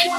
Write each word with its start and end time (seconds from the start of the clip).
Hallo 0.00 0.12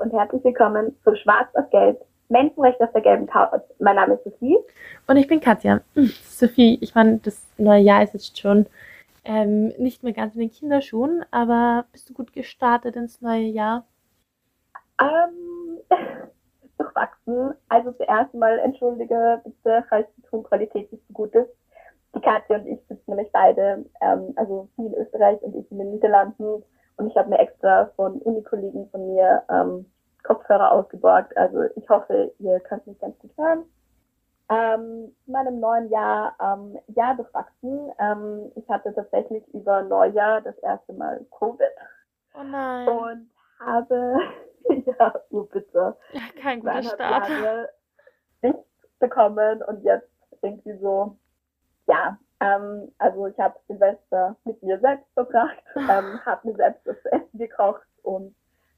und 0.00 0.12
herzlich 0.12 0.44
willkommen 0.44 0.94
zu 1.02 1.16
Schwarz 1.16 1.48
auf 1.54 1.68
Gelb, 1.70 2.00
Menschenrecht 2.28 2.80
auf 2.80 2.92
der 2.92 3.00
gelben 3.00 3.26
Couch. 3.26 3.60
Mein 3.80 3.96
Name 3.96 4.14
ist 4.14 4.22
Sophie. 4.22 4.56
Und 5.08 5.16
ich 5.16 5.26
bin 5.26 5.40
Katja. 5.40 5.80
Hm, 5.94 6.12
Sophie, 6.22 6.78
ich 6.80 6.94
meine, 6.94 7.18
das 7.18 7.42
neue 7.58 7.82
Jahr 7.82 8.04
ist 8.04 8.14
jetzt 8.14 8.38
schon 8.38 8.66
ähm, 9.24 9.72
nicht 9.78 10.04
mehr 10.04 10.12
ganz 10.12 10.36
in 10.36 10.42
den 10.42 10.52
Kinderschuhen, 10.52 11.24
aber 11.32 11.86
bist 11.90 12.08
du 12.08 12.14
gut 12.14 12.32
gestartet 12.32 12.94
ins 12.94 13.20
neue 13.20 13.46
Jahr? 13.46 13.84
Ähm, 15.00 15.80
durchwachsen. 16.78 17.54
Also 17.68 17.92
zuerst 17.92 18.34
mal 18.34 18.58
entschuldige 18.58 19.40
bitte, 19.44 19.84
falls 19.88 20.06
die 20.16 20.22
Tonqualität 20.22 20.90
nicht 20.92 21.06
so 21.08 21.14
gut 21.14 21.34
ist. 21.34 21.50
Die 22.14 22.20
Katja 22.20 22.56
und 22.58 22.66
ich 22.66 22.78
sitzen 22.88 23.02
nämlich 23.10 23.30
beide, 23.32 23.84
ähm, 24.00 24.32
also 24.36 24.68
sie 24.76 24.86
in 24.86 24.94
Österreich 24.94 25.40
und 25.42 25.56
ich 25.56 25.70
in 25.70 25.78
den 25.78 25.90
Niederlanden. 25.92 26.62
Und 26.96 27.08
ich 27.08 27.16
habe 27.16 27.28
mir 27.28 27.38
extra 27.38 27.86
von 27.96 28.20
Unikollegen 28.20 28.88
von 28.90 29.12
mir 29.12 29.42
ähm, 29.50 29.86
Kopfhörer 30.22 30.72
ausgeborgt. 30.72 31.36
Also 31.36 31.64
ich 31.76 31.88
hoffe, 31.88 32.32
ihr 32.38 32.60
könnt 32.60 32.86
mich 32.86 32.98
ganz 33.00 33.18
gut 33.18 33.32
hören. 33.36 33.64
Ähm, 34.48 35.14
in 35.26 35.32
meinem 35.32 35.58
neuen 35.58 35.88
Jahr, 35.88 36.36
ähm, 36.40 36.78
ja, 36.88 37.14
durchwachsen. 37.14 37.90
Ähm, 37.98 38.52
ich 38.54 38.68
hatte 38.68 38.94
tatsächlich 38.94 39.42
über 39.54 39.82
Neujahr 39.82 40.40
das 40.42 40.56
erste 40.58 40.92
Mal 40.92 41.24
Covid. 41.36 41.60
Oh 42.34 42.42
nein. 42.44 42.88
Und 42.88 43.30
habe, 43.58 44.18
ja, 44.86 45.14
urbitter. 45.30 45.96
Ja, 46.12 46.20
kein 46.40 46.60
guter 46.60 46.82
Start. 46.82 47.28
Jahre 47.28 47.68
nichts 48.42 48.66
bekommen 48.98 49.62
und 49.62 49.82
jetzt 49.84 50.08
irgendwie 50.42 50.76
so, 50.78 51.16
ja, 51.86 52.18
ähm, 52.40 52.92
also 52.98 53.26
ich 53.26 53.38
habe 53.38 53.58
Silvester 53.66 54.36
mit 54.44 54.62
mir 54.62 54.78
selbst 54.80 55.06
verbracht, 55.14 55.62
ähm, 55.76 56.24
habe 56.24 56.48
mir 56.48 56.56
selbst 56.56 56.86
das 56.86 56.96
Essen 57.06 57.38
gekocht 57.38 57.86
und 58.02 58.34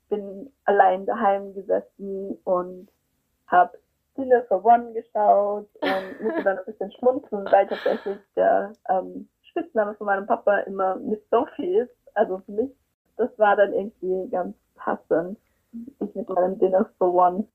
bin 0.09 0.53
allein 0.65 1.07
daheim 1.07 1.55
gesessen 1.55 2.39
und 2.45 2.89
habe 3.49 3.79
Dinner 4.17 4.43
for 4.45 4.65
One 4.65 4.93
geschaut 4.93 5.69
und 5.81 6.21
musste 6.23 6.43
dann 6.45 6.59
ein 6.59 6.65
bisschen 6.65 6.93
schmunzeln, 6.93 7.45
weil 7.51 7.67
tatsächlich 7.67 8.19
der 8.35 8.73
ähm, 8.89 9.29
Spitzname 9.43 9.95
von 9.95 10.07
meinem 10.07 10.27
Papa 10.27 10.59
immer 10.61 10.97
Miss 10.97 11.21
Sophie 11.31 11.79
ist. 11.79 11.95
Also 12.15 12.39
für 12.47 12.53
mich, 12.53 12.71
das 13.17 13.31
war 13.39 13.57
dann 13.57 13.73
irgendwie 13.73 14.29
ganz 14.31 14.57
passend. 14.77 15.39
Ich 16.01 16.15
mit 16.15 16.29
meinem 16.29 16.59
Dinner 16.59 16.91
for 16.99 17.15
One. 17.15 17.49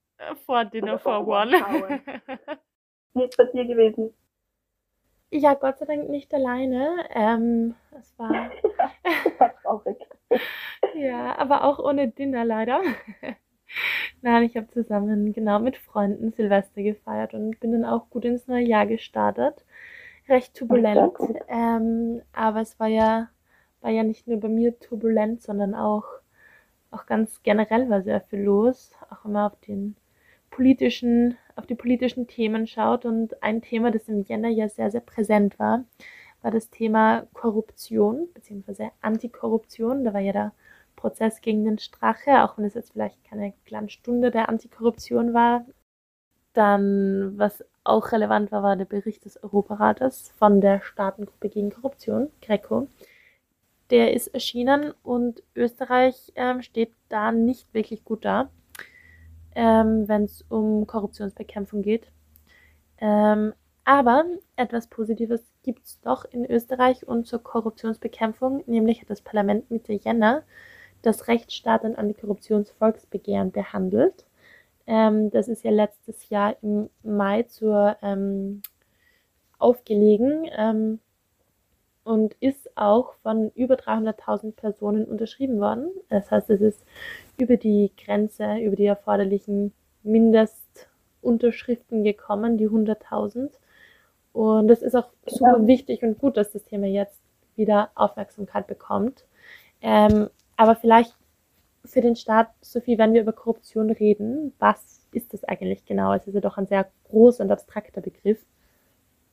Vor 0.45 0.65
Dinner 0.65 0.99
for 0.99 1.27
One. 1.27 1.51
Wie 3.13 3.23
ist 3.25 3.37
bei 3.37 3.45
dir 3.45 3.65
gewesen? 3.65 4.13
Ja, 5.31 5.53
Gott 5.53 5.79
sei 5.79 5.85
Dank 5.85 6.09
nicht 6.09 6.33
alleine. 6.33 7.05
Ähm, 7.13 7.75
es 7.97 8.17
war. 8.19 8.31
war 9.39 9.55
traurig. 9.61 9.97
ja, 10.95 11.37
aber 11.37 11.63
auch 11.63 11.79
ohne 11.79 12.09
Dinner 12.09 12.43
leider. 12.43 12.81
Nein, 14.21 14.43
ich 14.43 14.55
habe 14.55 14.67
zusammen 14.67 15.33
genau 15.33 15.59
mit 15.59 15.77
Freunden 15.77 16.31
Silvester 16.31 16.83
gefeiert 16.83 17.33
und 17.33 17.59
bin 17.59 17.71
dann 17.71 17.85
auch 17.85 18.09
gut 18.09 18.25
ins 18.25 18.47
neue 18.47 18.65
Jahr 18.65 18.85
gestartet. 18.85 19.65
Recht 20.27 20.55
turbulent, 20.55 21.17
ähm, 21.47 22.21
aber 22.31 22.61
es 22.61 22.79
war 22.79 22.87
ja, 22.87 23.29
war 23.81 23.91
ja 23.91 24.03
nicht 24.03 24.27
nur 24.27 24.39
bei 24.39 24.47
mir 24.47 24.79
turbulent, 24.79 25.41
sondern 25.41 25.73
auch, 25.73 26.05
auch 26.91 27.05
ganz 27.05 27.41
generell 27.43 27.89
war 27.89 28.01
sehr 28.03 28.21
viel 28.21 28.41
los, 28.41 28.91
auch 29.09 29.25
immer 29.25 29.47
auf 29.47 29.59
den 29.61 29.95
politischen, 30.49 31.37
auf 31.55 31.65
die 31.65 31.75
politischen 31.75 32.27
Themen 32.27 32.67
schaut. 32.67 33.05
Und 33.05 33.41
ein 33.41 33.61
Thema, 33.61 33.91
das 33.91 34.07
im 34.07 34.21
Jänner 34.21 34.49
ja 34.49 34.69
sehr, 34.69 34.91
sehr 34.91 35.01
präsent 35.01 35.57
war, 35.57 35.85
war 36.41 36.51
das 36.51 36.69
Thema 36.69 37.27
Korruption, 37.33 38.27
beziehungsweise 38.33 38.91
Antikorruption. 39.01 40.03
Da 40.03 40.13
war 40.13 40.21
ja 40.21 40.33
der 40.33 40.53
Prozess 40.95 41.41
gegen 41.41 41.63
den 41.65 41.79
Strache, 41.79 42.43
auch 42.43 42.57
wenn 42.57 42.65
es 42.65 42.73
jetzt 42.73 42.91
vielleicht 42.91 43.23
keine 43.23 43.53
Glanzstunde 43.65 44.31
der 44.31 44.49
Antikorruption 44.49 45.33
war. 45.33 45.65
Dann, 46.53 47.37
was 47.37 47.63
auch 47.83 48.11
relevant 48.11 48.51
war, 48.51 48.63
war 48.63 48.75
der 48.75 48.85
Bericht 48.85 49.25
des 49.25 49.41
Europarates 49.41 50.33
von 50.37 50.61
der 50.61 50.81
Staatengruppe 50.81 51.49
gegen 51.49 51.71
Korruption, 51.71 52.29
GRECO. 52.41 52.87
Der 53.91 54.13
ist 54.13 54.27
erschienen 54.27 54.93
und 55.03 55.43
Österreich 55.55 56.31
ähm, 56.35 56.61
steht 56.61 56.93
da 57.09 57.31
nicht 57.31 57.73
wirklich 57.73 58.03
gut 58.03 58.25
da 58.25 58.49
ähm, 59.55 60.07
wenn 60.07 60.23
es 60.23 60.43
um 60.49 60.87
Korruptionsbekämpfung 60.87 61.81
geht. 61.81 62.11
Ähm, 62.99 63.53
aber 63.83 64.25
etwas 64.55 64.87
Positives 64.87 65.41
gibt 65.63 65.85
es 65.85 65.99
doch 66.01 66.25
in 66.25 66.45
Österreich 66.45 67.07
und 67.07 67.27
zur 67.27 67.43
Korruptionsbekämpfung, 67.43 68.63
nämlich 68.67 69.01
hat 69.01 69.09
das 69.09 69.21
Parlament 69.21 69.71
Mitte 69.71 69.93
Jänner 69.93 70.43
das 71.01 71.27
Rechtsstaat- 71.27 71.83
und 71.83 71.95
Antikorruptionsvolksbegehren 71.95 73.51
behandelt. 73.51 74.25
Ähm, 74.85 75.31
das 75.31 75.47
ist 75.47 75.63
ja 75.63 75.71
letztes 75.71 76.29
Jahr 76.29 76.55
im 76.61 76.89
Mai 77.03 77.43
zur 77.43 77.97
ähm, 78.01 78.61
aufgelegen 79.57 80.47
ähm, 80.55 80.99
und 82.03 82.35
ist 82.39 82.75
auch 82.77 83.13
von 83.21 83.51
über 83.55 83.75
300.000 83.75 84.53
Personen 84.53 85.05
unterschrieben 85.05 85.59
worden. 85.59 85.91
Das 86.09 86.31
heißt, 86.31 86.49
es 86.49 86.61
ist 86.61 86.83
über 87.37 87.57
die 87.57 87.91
Grenze, 88.03 88.57
über 88.57 88.75
die 88.75 88.85
erforderlichen 88.85 89.73
Mindestunterschriften 90.03 92.03
gekommen, 92.03 92.57
die 92.57 92.67
100.000. 92.67 93.51
Und 94.33 94.69
es 94.69 94.81
ist 94.81 94.95
auch 94.95 95.09
super 95.27 95.59
ja. 95.59 95.67
wichtig 95.67 96.03
und 96.03 96.17
gut, 96.17 96.37
dass 96.37 96.51
das 96.51 96.63
Thema 96.63 96.87
jetzt 96.87 97.19
wieder 97.55 97.91
Aufmerksamkeit 97.95 98.67
bekommt. 98.67 99.25
Ähm, 99.81 100.29
aber 100.57 100.75
vielleicht 100.75 101.15
für 101.85 102.01
den 102.01 102.15
Staat, 102.15 102.49
Sophie, 102.61 102.97
wenn 102.97 103.13
wir 103.13 103.21
über 103.21 103.33
Korruption 103.33 103.89
reden, 103.89 104.53
was 104.59 105.07
ist 105.11 105.33
das 105.33 105.43
eigentlich 105.43 105.85
genau? 105.85 106.13
Es 106.13 106.27
ist 106.27 106.35
ja 106.35 106.41
doch 106.41 106.57
ein 106.57 106.67
sehr 106.67 106.87
großer 107.09 107.43
und 107.43 107.51
abstrakter 107.51 108.01
Begriff. 108.01 108.39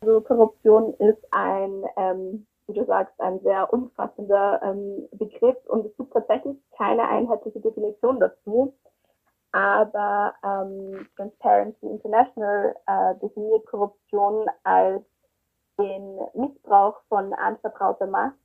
Also 0.01 0.21
Korruption 0.21 0.95
ist 0.95 1.27
ein 1.31 1.85
ähm, 1.97 2.47
wie 2.69 2.75
du 2.75 2.85
sagst, 2.85 3.19
ein 3.21 3.41
sehr 3.41 3.73
umfassender 3.73 4.61
ähm, 4.63 5.09
Begriff 5.13 5.57
und 5.67 5.87
es 5.87 5.97
gibt 5.97 6.13
tatsächlich 6.13 6.57
keine 6.77 7.09
einheitliche 7.09 7.61
Definition 7.61 8.21
dazu. 8.21 8.75
Aber 9.53 10.35
ähm, 10.45 11.09
Transparency 11.17 11.87
International 11.87 12.77
äh, 12.87 13.15
definiert 13.17 13.67
Korruption 13.67 14.47
als 14.63 15.03
den 15.79 16.19
Missbrauch 16.35 17.01
von 17.09 17.33
anvertrauter 17.33 18.07
Macht 18.07 18.37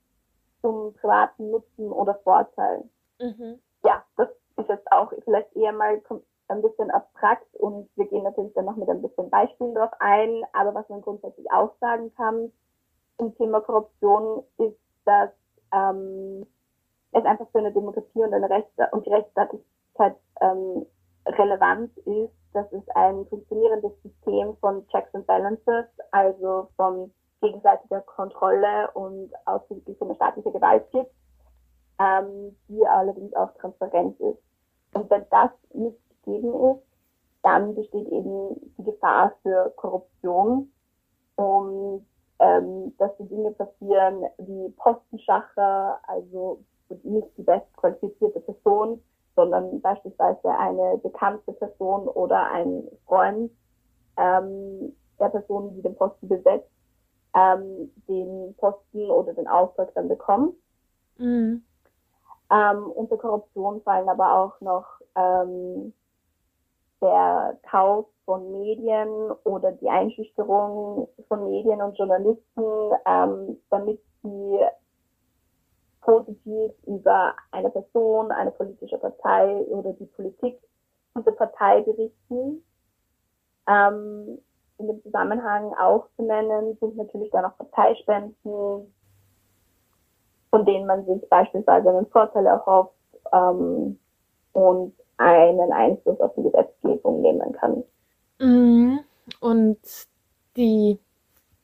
zum 0.61 0.93
privaten 0.93 1.51
Nutzen 1.51 1.91
oder 1.91 2.15
Vorteil. 2.23 2.89
Mhm. 3.19 3.59
Ja, 3.83 4.03
das 4.15 4.29
ist 4.55 4.69
jetzt 4.69 4.89
auch 4.91 5.11
vielleicht 5.25 5.53
eher 5.57 5.73
mal 5.73 6.01
ein 6.47 6.61
bisschen 6.61 6.91
abstrakt 6.91 7.53
und 7.57 7.89
wir 7.95 8.05
gehen 8.05 8.23
natürlich 8.23 8.53
dann 8.53 8.65
noch 8.65 8.77
mit 8.77 8.89
ein 8.89 9.01
bisschen 9.01 9.29
Beispielen 9.29 9.75
drauf 9.75 9.91
ein. 9.99 10.43
Aber 10.53 10.73
was 10.73 10.87
man 10.87 11.01
grundsätzlich 11.01 11.51
auch 11.51 11.73
sagen 11.81 12.13
kann, 12.15 12.53
zum 13.17 13.35
Thema 13.37 13.61
Korruption 13.61 14.43
ist, 14.57 14.79
dass 15.05 15.29
ähm, 15.73 16.45
es 17.11 17.25
einfach 17.25 17.47
für 17.51 17.59
eine 17.59 17.71
Demokratie 17.71 18.23
und 18.23 18.33
eine 18.33 18.49
Rechts 18.49 18.71
und 18.91 19.07
Rechtsstaatlichkeit 19.07 20.17
ähm, 20.41 20.85
relevant 21.25 21.95
ist, 21.99 22.33
dass 22.53 22.71
es 22.71 22.87
ein 22.95 23.25
funktionierendes 23.27 23.91
System 24.03 24.55
von 24.57 24.87
Checks 24.87 25.13
and 25.13 25.25
Balances, 25.27 25.85
also 26.11 26.69
von 26.75 27.11
gegenseitiger 27.41 28.01
Kontrolle 28.01 28.89
und 28.93 29.31
ausgeglichener 29.45 30.15
staatlicher 30.15 30.51
Gewalt 30.51 30.89
gibt, 30.91 31.11
ähm, 31.99 32.55
die 32.67 32.85
allerdings 32.87 33.33
auch 33.35 33.53
transparent 33.55 34.19
ist. 34.19 34.39
Und 34.93 35.09
wenn 35.09 35.25
das 35.29 35.51
nicht 35.73 35.97
gegeben 36.23 36.53
ist, 36.71 36.83
dann 37.41 37.75
besteht 37.75 38.07
eben 38.07 38.55
die 38.77 38.83
Gefahr 38.83 39.33
für 39.41 39.73
Korruption. 39.75 40.71
Und 41.35 42.05
ähm, 42.43 42.93
dass 42.97 43.15
die 43.17 43.27
Dinge 43.27 43.51
passieren 43.51 44.25
wie 44.39 44.69
Postenschacher, 44.71 45.99
also 46.07 46.59
nicht 47.03 47.27
die 47.37 47.43
bestqualifizierte 47.43 48.41
Person, 48.41 49.01
sondern 49.35 49.81
beispielsweise 49.81 50.49
eine 50.49 50.97
bekannte 50.97 51.53
Person 51.53 52.07
oder 52.09 52.51
ein 52.51 52.83
Freund 53.07 53.51
ähm, 54.17 54.95
der 55.19 55.29
Person, 55.29 55.73
die 55.75 55.81
den 55.81 55.95
Posten 55.95 56.27
besetzt, 56.27 56.69
ähm, 57.35 57.91
den 58.07 58.53
Posten 58.57 59.09
oder 59.09 59.33
den 59.33 59.47
Auftrag 59.47 59.93
dann 59.95 60.07
bekommt. 60.09 60.55
Mhm. 61.17 61.63
Ähm, 62.51 62.91
unter 62.91 63.17
Korruption 63.17 63.81
fallen 63.81 64.09
aber 64.09 64.37
auch 64.39 64.61
noch 64.61 64.85
ähm, 65.15 65.93
der 67.03 67.57
Kauf 67.69 68.05
von 68.25 68.51
Medien 68.51 69.31
oder 69.43 69.73
die 69.73 69.89
Einschüchterung 69.89 71.09
von 71.27 71.43
Medien 71.49 71.81
und 71.81 71.97
Journalisten, 71.97 72.63
ähm, 73.05 73.59
damit 73.69 73.99
sie 74.23 74.59
positiv 76.01 76.71
über 76.85 77.33
eine 77.51 77.69
Person, 77.69 78.31
eine 78.31 78.51
politische 78.51 78.97
Partei 78.97 79.57
oder 79.67 79.93
die 79.93 80.05
Politik 80.05 80.57
dieser 81.15 81.31
Partei 81.33 81.81
berichten. 81.81 82.63
Ähm, 83.67 84.39
in 84.77 84.87
dem 84.87 85.03
Zusammenhang 85.03 85.73
auch 85.75 86.07
zu 86.15 86.23
nennen 86.23 86.77
sind 86.79 86.97
natürlich 86.97 87.31
dann 87.31 87.45
auch 87.45 87.57
Parteispenden, 87.57 88.93
von 90.49 90.65
denen 90.65 90.87
man 90.87 91.05
sich 91.05 91.29
beispielsweise 91.29 91.89
einen 91.89 92.07
Vorteil 92.07 92.45
erhofft 92.45 92.93
ähm, 93.31 93.99
und 94.53 94.93
einen 95.23 95.71
Einfluss 95.71 96.19
auf 96.19 96.33
die 96.35 96.43
Gesetzgebung 96.43 97.21
nehmen 97.21 97.51
kann. 97.53 97.83
Mhm. 98.39 98.99
Und 99.39 99.79
die 100.57 100.99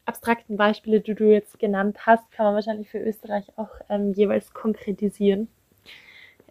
abstrakten 0.05 0.57
Beispiele, 0.57 1.01
die 1.01 1.13
du 1.13 1.25
jetzt 1.25 1.59
genannt 1.59 2.05
hast, 2.05 2.31
kann 2.31 2.45
man 2.45 2.55
wahrscheinlich 2.55 2.89
für 2.89 2.99
Österreich 2.99 3.45
auch 3.57 3.69
ähm, 3.89 4.13
jeweils 4.13 4.53
konkretisieren. 4.53 5.47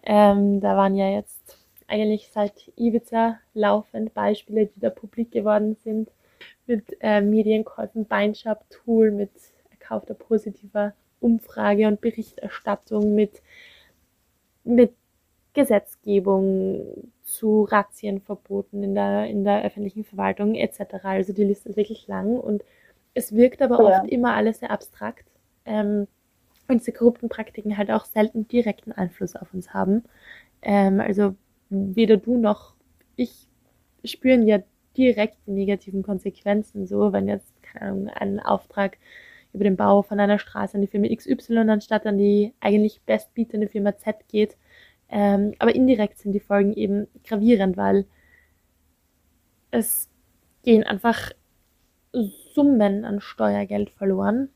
Ähm, 0.03 0.61
da 0.61 0.77
waren 0.77 0.95
ja 0.95 1.09
jetzt 1.09 1.57
eigentlich 1.87 2.29
seit 2.31 2.71
Ibiza 2.77 3.39
laufend 3.53 4.13
Beispiele, 4.13 4.67
die 4.67 4.79
da 4.79 4.89
publik 4.89 5.31
geworden 5.31 5.75
sind, 5.83 6.09
mit 6.67 6.95
äh, 7.01 7.19
Medienkäufen, 7.19 8.05
Beinshop-Tool, 8.05 9.11
mit 9.11 9.31
erkaufter 9.71 10.13
positiver 10.13 10.93
Umfrage 11.19 11.87
und 11.87 11.99
Berichterstattung, 11.99 13.13
mit, 13.15 13.41
mit 14.63 14.93
Gesetzgebung 15.53 17.11
zu 17.23 17.63
Razzienverboten 17.63 18.83
in 18.83 18.95
der, 18.95 19.27
in 19.27 19.43
der 19.43 19.63
öffentlichen 19.63 20.03
Verwaltung 20.03 20.55
etc. 20.55 21.03
Also 21.03 21.33
die 21.33 21.43
Liste 21.43 21.69
ist 21.69 21.77
wirklich 21.77 22.07
lang 22.07 22.37
und 22.37 22.63
es 23.13 23.33
wirkt 23.33 23.61
aber 23.61 23.81
ja. 23.81 24.01
oft 24.01 24.11
immer 24.11 24.33
alles 24.33 24.59
sehr 24.59 24.71
abstrakt. 24.71 25.25
Ähm, 25.65 26.07
und 26.67 26.81
diese 26.81 26.91
korrupten 26.91 27.29
Praktiken 27.29 27.77
halt 27.77 27.89
auch 27.89 28.05
selten 28.05 28.47
direkten 28.47 28.91
Einfluss 28.91 29.35
auf 29.35 29.53
uns 29.53 29.73
haben. 29.73 30.03
Ähm, 30.61 30.99
also 30.99 31.35
weder 31.69 32.17
du 32.17 32.37
noch 32.37 32.75
ich 33.19 33.47
spüren 34.05 34.47
ja 34.47 34.59
direkt 34.97 35.37
die 35.45 35.51
negativen 35.51 36.03
Konsequenzen. 36.03 36.87
So, 36.87 37.11
wenn 37.11 37.27
jetzt, 37.27 37.53
keine 37.61 37.91
Ahnung, 37.91 38.07
ein 38.09 38.39
Auftrag 38.39 38.97
über 39.53 39.63
den 39.63 39.75
Bau 39.75 40.01
von 40.01 40.19
einer 40.19 40.39
Straße 40.39 40.75
an 40.75 40.81
die 40.81 40.87
Firma 40.87 41.07
XY 41.13 41.69
anstatt 41.69 42.05
an 42.05 42.17
die 42.17 42.53
eigentlich 42.59 43.01
bestbietende 43.01 43.67
Firma 43.67 43.97
Z 43.97 44.27
geht. 44.29 44.57
Ähm, 45.09 45.55
aber 45.59 45.73
indirekt 45.73 46.19
sind 46.19 46.33
die 46.33 46.39
Folgen 46.39 46.73
eben 46.73 47.07
gravierend, 47.23 47.77
weil 47.77 48.05
es 49.71 50.09
gehen 50.63 50.83
einfach 50.83 51.31
Summen 52.11 53.05
an 53.05 53.21
Steuergeld 53.21 53.89
verloren. 53.91 54.49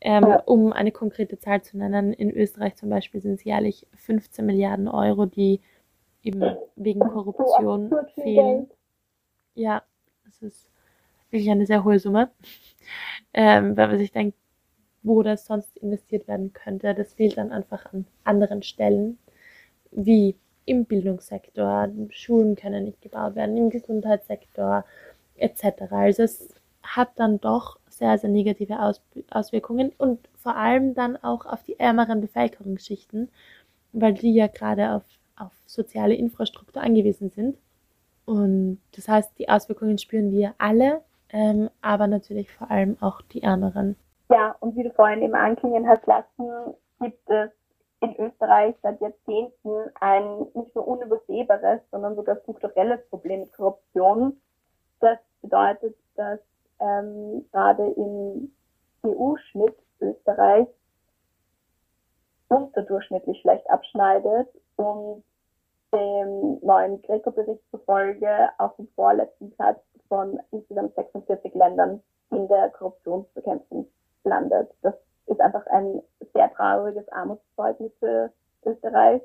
Ähm, 0.00 0.24
ja. 0.24 0.42
Um 0.44 0.72
eine 0.72 0.92
konkrete 0.92 1.38
Zahl 1.38 1.62
zu 1.62 1.76
nennen, 1.76 2.12
in 2.12 2.30
Österreich 2.30 2.76
zum 2.76 2.88
Beispiel 2.88 3.20
sind 3.20 3.34
es 3.34 3.44
jährlich 3.44 3.86
15 3.94 4.46
Milliarden 4.46 4.86
Euro, 4.86 5.26
die 5.26 5.60
eben 6.22 6.56
wegen 6.76 7.00
Korruption 7.00 7.92
fehlen. 8.14 8.70
Ja, 9.54 9.82
das 10.24 10.40
ist 10.42 10.70
wirklich 11.30 11.50
eine 11.50 11.66
sehr 11.66 11.84
hohe 11.84 11.98
Summe. 11.98 12.30
Ähm, 13.34 13.76
wenn 13.76 13.90
man 13.90 13.98
sich 13.98 14.12
denkt, 14.12 14.36
wo 15.02 15.22
das 15.22 15.46
sonst 15.46 15.76
investiert 15.78 16.28
werden 16.28 16.52
könnte, 16.52 16.94
das 16.94 17.14
fehlt 17.14 17.36
dann 17.36 17.50
einfach 17.50 17.92
an 17.92 18.06
anderen 18.24 18.62
Stellen, 18.62 19.18
wie 19.90 20.36
im 20.64 20.84
Bildungssektor, 20.84 21.88
Schulen 22.10 22.54
können 22.54 22.84
nicht 22.84 23.00
gebaut 23.00 23.34
werden, 23.34 23.56
im 23.56 23.70
Gesundheitssektor 23.70 24.84
etc. 25.36 25.64
Also 25.90 26.22
es 26.24 26.54
hat 26.82 27.10
dann 27.16 27.40
doch 27.40 27.78
sehr, 27.88 28.18
sehr 28.18 28.30
negative 28.30 28.80
Aus 28.80 29.02
Auswirkungen 29.30 29.92
und 29.98 30.28
vor 30.36 30.56
allem 30.56 30.94
dann 30.94 31.16
auch 31.16 31.46
auf 31.46 31.62
die 31.62 31.78
ärmeren 31.78 32.20
Bevölkerungsschichten, 32.20 33.30
weil 33.92 34.14
die 34.14 34.34
ja 34.34 34.46
gerade 34.46 34.92
auf, 34.92 35.02
auf 35.36 35.52
soziale 35.66 36.14
Infrastruktur 36.14 36.82
angewiesen 36.82 37.30
sind. 37.30 37.58
Und 38.24 38.80
das 38.94 39.08
heißt, 39.08 39.38
die 39.38 39.48
Auswirkungen 39.48 39.98
spüren 39.98 40.32
wir 40.32 40.54
alle, 40.58 41.02
ähm, 41.30 41.70
aber 41.80 42.06
natürlich 42.06 42.50
vor 42.50 42.70
allem 42.70 42.96
auch 43.00 43.22
die 43.22 43.42
Ärmeren. 43.42 43.96
Ja, 44.30 44.54
und 44.60 44.76
wie 44.76 44.82
du 44.82 44.90
vorhin 44.90 45.22
eben 45.22 45.34
anklingen 45.34 45.88
hast 45.88 46.06
lassen, 46.06 46.74
gibt 47.00 47.30
es 47.30 47.50
in 48.00 48.16
Österreich 48.18 48.76
seit 48.82 49.00
Jahrzehnten 49.00 49.90
ein 50.00 50.46
nicht 50.54 50.74
nur 50.74 50.86
unübersehbares, 50.86 51.80
sondern 51.90 52.14
sogar 52.16 52.36
strukturelles 52.40 53.00
Problem 53.08 53.40
mit 53.40 53.52
Korruption. 53.52 54.40
Das 55.00 55.18
bedeutet, 55.42 55.96
dass 56.14 56.40
ähm, 56.80 57.44
gerade 57.52 57.88
im 57.90 58.52
EU-Schnitt 59.04 59.76
Österreich 60.00 60.68
unterdurchschnittlich 62.48 63.40
schlecht 63.40 63.68
abschneidet 63.68 64.48
und 64.76 65.24
dem 65.92 66.58
neuen 66.62 67.02
Greco-Bericht 67.02 67.62
zufolge 67.70 68.50
auf 68.58 68.76
dem 68.76 68.88
vorletzten 68.94 69.50
Platz 69.52 69.80
von 70.08 70.40
insgesamt 70.50 70.94
46 70.94 71.54
Ländern 71.54 72.02
in 72.30 72.46
der 72.48 72.70
Korruptionsbekämpfung 72.70 73.88
landet. 74.24 74.70
Das 74.82 74.94
ist 75.28 75.40
einfach 75.40 75.66
ein 75.66 76.02
sehr 76.34 76.52
trauriges 76.54 77.08
Armutszeugnis 77.10 77.92
für 77.98 78.32
Österreich. 78.64 79.22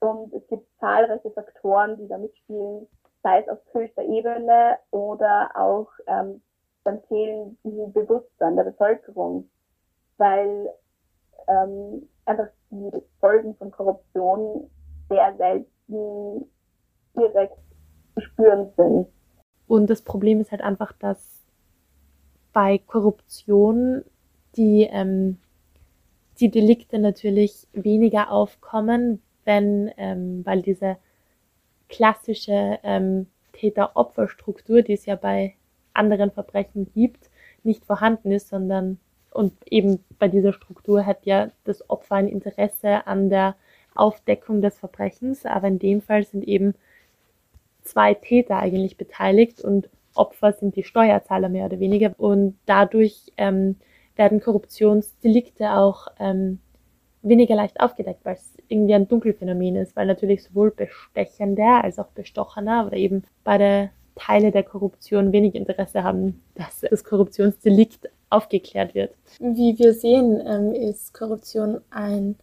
Und 0.00 0.32
es 0.32 0.46
gibt 0.48 0.66
zahlreiche 0.78 1.30
Faktoren, 1.30 1.96
die 1.98 2.08
da 2.08 2.18
mitspielen, 2.18 2.86
sei 3.22 3.40
es 3.40 3.48
auf 3.48 3.58
höchster 3.72 4.02
Ebene 4.02 4.78
oder 4.90 5.50
auch 5.54 5.88
ähm, 6.06 6.42
beim 6.84 7.00
fehlenden 7.08 7.92
Bewusstsein 7.92 8.56
der 8.56 8.64
Bevölkerung, 8.64 9.50
weil 10.16 10.70
ähm, 11.48 12.08
einfach 12.24 12.48
die 12.70 12.90
Folgen 13.20 13.54
von 13.56 13.70
Korruption 13.70 14.70
sehr 15.08 15.34
selten 15.36 16.50
direkt 17.16 17.58
zu 18.14 18.20
spüren 18.20 18.72
sind. 18.76 19.08
Und 19.66 19.90
das 19.90 20.02
Problem 20.02 20.40
ist 20.40 20.50
halt 20.50 20.62
einfach, 20.62 20.92
dass 20.92 21.44
bei 22.52 22.78
Korruption 22.78 24.04
die, 24.56 24.88
ähm, 24.90 25.38
die 26.38 26.50
Delikte 26.50 26.98
natürlich 26.98 27.66
weniger 27.72 28.30
aufkommen, 28.30 29.22
wenn, 29.44 29.90
ähm, 29.96 30.44
weil 30.44 30.62
diese 30.62 30.96
klassische 31.88 32.78
ähm, 32.82 33.26
Täter-Opfer-Struktur, 33.52 34.82
die 34.82 34.92
es 34.92 35.06
ja 35.06 35.16
bei 35.16 35.54
anderen 35.92 36.30
Verbrechen 36.30 36.90
gibt, 36.94 37.30
nicht 37.62 37.84
vorhanden 37.84 38.30
ist, 38.30 38.48
sondern 38.48 38.98
und 39.32 39.52
eben 39.70 40.04
bei 40.18 40.28
dieser 40.28 40.52
Struktur 40.52 41.06
hat 41.06 41.24
ja 41.24 41.50
das 41.64 41.88
Opfer 41.88 42.16
ein 42.16 42.28
Interesse 42.28 43.06
an 43.06 43.30
der 43.30 43.54
Aufdeckung 43.94 44.60
des 44.60 44.78
Verbrechens, 44.78 45.46
aber 45.46 45.68
in 45.68 45.78
dem 45.78 46.00
Fall 46.00 46.24
sind 46.24 46.46
eben 46.46 46.74
zwei 47.82 48.14
Täter 48.14 48.58
eigentlich 48.58 48.96
beteiligt 48.96 49.60
und 49.60 49.88
Opfer 50.14 50.52
sind 50.52 50.76
die 50.76 50.82
Steuerzahler 50.82 51.48
mehr 51.48 51.66
oder 51.66 51.78
weniger. 51.78 52.14
Und 52.18 52.58
dadurch 52.66 53.32
ähm, 53.36 53.76
werden 54.16 54.40
Korruptionsdelikte 54.40 55.72
auch 55.72 56.08
ähm, 56.18 56.60
weniger 57.22 57.54
leicht 57.54 57.80
aufgedeckt, 57.80 58.24
weil 58.24 58.36
es 58.36 58.54
irgendwie 58.68 58.94
ein 58.94 59.08
Dunkelphänomen 59.08 59.76
ist, 59.76 59.96
weil 59.96 60.06
natürlich 60.06 60.44
sowohl 60.44 60.70
Bestechender 60.70 61.84
als 61.84 61.98
auch 61.98 62.08
Bestochener 62.08 62.86
oder 62.86 62.96
eben 62.96 63.24
beide 63.44 63.90
Teile 64.14 64.50
der 64.50 64.62
Korruption 64.62 65.32
wenig 65.32 65.54
Interesse 65.54 66.02
haben, 66.02 66.42
dass 66.54 66.80
das 66.80 67.04
Korruptionsdelikt 67.04 68.10
aufgeklärt 68.28 68.94
wird. 68.94 69.14
Wie 69.38 69.78
wir 69.78 69.94
sehen, 69.94 70.40
ähm, 70.46 70.74
ist 70.74 71.14
Korruption 71.14 71.80
ein 71.90 72.36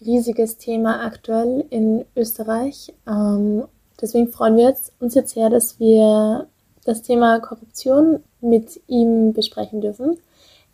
riesiges 0.00 0.58
Thema 0.58 1.04
aktuell 1.04 1.64
in 1.70 2.04
Österreich. 2.16 2.92
Ähm, 3.06 3.64
deswegen 4.00 4.28
freuen 4.28 4.56
wir 4.56 4.74
uns 5.00 5.14
jetzt 5.14 5.34
sehr, 5.34 5.50
dass 5.50 5.80
wir 5.80 6.46
das 6.84 7.02
Thema 7.02 7.40
Korruption 7.40 8.22
mit 8.40 8.80
ihm 8.86 9.32
besprechen 9.32 9.80
dürfen. 9.80 10.18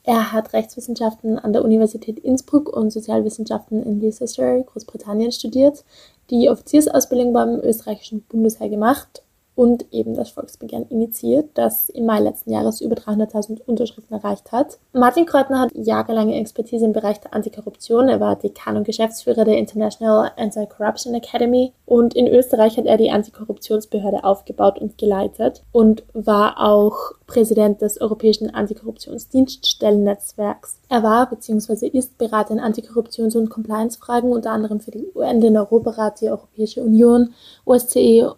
Er 0.07 0.33
hat 0.33 0.53
Rechtswissenschaften 0.53 1.39
an 1.39 1.55
der 1.55 1.65
Universität 1.65 2.19
Innsbruck 2.19 2.69
und 2.69 2.91
Sozialwissenschaften 2.91 3.83
in 3.83 4.01
Leicester, 4.01 4.63
Großbritannien 4.63 5.33
studiert, 5.33 5.83
die 6.29 6.51
Offiziersausbildung 6.51 7.33
beim 7.33 7.59
österreichischen 7.61 8.23
Bundesheer 8.23 8.69
gemacht 8.69 9.23
und 9.55 9.87
eben 9.93 10.15
das 10.15 10.31
Volksbegehren 10.31 10.87
initiiert, 10.89 11.51
das 11.55 11.89
im 11.89 12.07
Mai 12.07 12.21
letzten 12.21 12.51
Jahres 12.51 12.81
über 12.81 12.97
300.000 12.97 13.61
Unterschriften 13.67 14.17
erreicht 14.17 14.53
hat. 14.53 14.79
Martin 14.93 15.27
Kreutner 15.27 15.61
hat 15.61 15.71
jahrelange 15.75 16.37
Expertise 16.37 16.85
im 16.85 16.93
Bereich 16.93 17.21
der 17.21 17.35
Antikorruption. 17.35 18.09
Er 18.09 18.21
war 18.21 18.37
Dekan 18.37 18.77
und 18.77 18.85
Geschäftsführer 18.85 19.45
der 19.45 19.59
International 19.59 20.31
Anti-Corruption 20.37 21.15
Academy 21.15 21.73
und 21.87 22.15
in 22.15 22.27
Österreich 22.27 22.77
hat 22.77 22.87
er 22.87 22.97
die 22.97 23.11
Antikorruptionsbehörde 23.11 24.25
aufgebaut 24.25 24.79
und 24.79 24.99
geleitet 24.99 25.63
und 25.73 26.05
war 26.13 26.61
auch 26.61 27.13
Präsident 27.27 27.81
des 27.81 28.01
Europäischen 28.01 28.51
Antikorruptionsdienststellennetzwerks. 28.51 30.81
Er 30.89 31.03
war 31.03 31.29
bzw. 31.31 31.89
ist 31.89 32.19
Berater 32.19 32.55
in 32.55 32.61
Antikorruptions- 32.61 33.37
und 33.37 33.51
Compliance-Fragen, 33.51 34.33
unter 34.33 34.51
anderem 34.51 34.81
für 34.81 34.91
die 34.91 35.07
UN, 35.15 35.41
den 35.41 35.57
Europarat, 35.57 36.21
die 36.21 36.31
Europäische 36.31 36.83
Union, 36.83 37.33
OSCE 37.65 38.35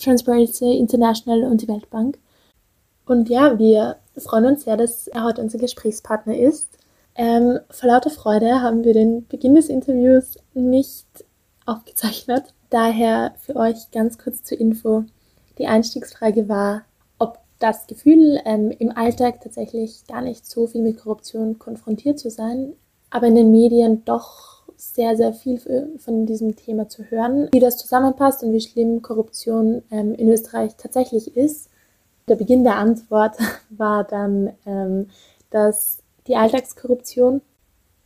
Transparency 0.00 0.76
International 0.76 1.44
und 1.44 1.62
die 1.62 1.68
Weltbank. 1.68 2.18
Und 3.06 3.28
ja, 3.28 3.58
wir 3.58 3.96
freuen 4.16 4.46
uns 4.46 4.64
sehr, 4.64 4.76
dass 4.76 5.08
er 5.08 5.24
heute 5.24 5.42
unser 5.42 5.58
Gesprächspartner 5.58 6.36
ist. 6.36 6.78
Ähm, 7.16 7.58
vor 7.70 7.88
lauter 7.88 8.10
Freude 8.10 8.62
haben 8.62 8.84
wir 8.84 8.94
den 8.94 9.26
Beginn 9.26 9.54
des 9.54 9.68
Interviews 9.68 10.38
nicht 10.54 11.06
aufgezeichnet. 11.66 12.54
Daher 12.70 13.34
für 13.40 13.56
euch 13.56 13.90
ganz 13.90 14.16
kurz 14.16 14.42
zur 14.42 14.60
Info. 14.60 15.04
Die 15.58 15.66
Einstiegsfrage 15.66 16.48
war, 16.48 16.82
ob 17.18 17.38
das 17.58 17.86
Gefühl, 17.86 18.40
ähm, 18.44 18.70
im 18.70 18.96
Alltag 18.96 19.40
tatsächlich 19.40 20.06
gar 20.06 20.22
nicht 20.22 20.46
so 20.46 20.66
viel 20.66 20.82
mit 20.82 20.98
Korruption 20.98 21.58
konfrontiert 21.58 22.18
zu 22.18 22.30
sein, 22.30 22.74
aber 23.10 23.26
in 23.26 23.34
den 23.34 23.50
Medien 23.50 24.04
doch 24.04 24.59
sehr, 24.80 25.16
sehr 25.16 25.32
viel 25.32 25.60
von 25.98 26.26
diesem 26.26 26.56
Thema 26.56 26.88
zu 26.88 27.04
hören, 27.04 27.48
wie 27.52 27.60
das 27.60 27.76
zusammenpasst 27.76 28.42
und 28.42 28.52
wie 28.52 28.60
schlimm 28.60 29.02
Korruption 29.02 29.82
ähm, 29.90 30.14
in 30.14 30.28
Österreich 30.28 30.76
tatsächlich 30.76 31.36
ist. 31.36 31.68
Der 32.28 32.36
Beginn 32.36 32.64
der 32.64 32.76
Antwort 32.76 33.36
war 33.70 34.04
dann, 34.04 34.52
ähm, 34.64 35.08
dass 35.50 35.98
die 36.26 36.36
Alltagskorruption 36.36 37.42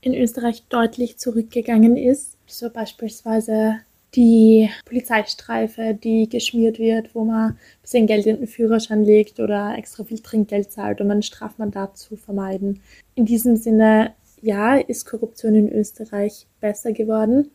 in 0.00 0.14
Österreich 0.14 0.64
deutlich 0.68 1.18
zurückgegangen 1.18 1.96
ist. 1.96 2.36
So 2.46 2.68
beispielsweise 2.70 3.76
die 4.14 4.70
Polizeistreife, 4.84 5.94
die 5.94 6.28
geschmiert 6.28 6.78
wird, 6.78 7.14
wo 7.14 7.24
man 7.24 7.50
ein 7.50 7.58
bisschen 7.82 8.06
Geld 8.06 8.26
in 8.26 8.36
den 8.36 8.46
Führerschein 8.46 9.04
legt 9.04 9.40
oder 9.40 9.76
extra 9.76 10.04
viel 10.04 10.20
Trinkgeld 10.20 10.70
zahlt, 10.70 11.00
um 11.00 11.10
ein 11.10 11.22
Strafmandat 11.22 11.96
zu 11.96 12.16
vermeiden. 12.16 12.80
In 13.14 13.26
diesem 13.26 13.56
Sinne, 13.56 14.12
ja, 14.44 14.76
ist 14.76 15.06
Korruption 15.06 15.54
in 15.54 15.72
Österreich 15.72 16.46
besser 16.60 16.92
geworden. 16.92 17.50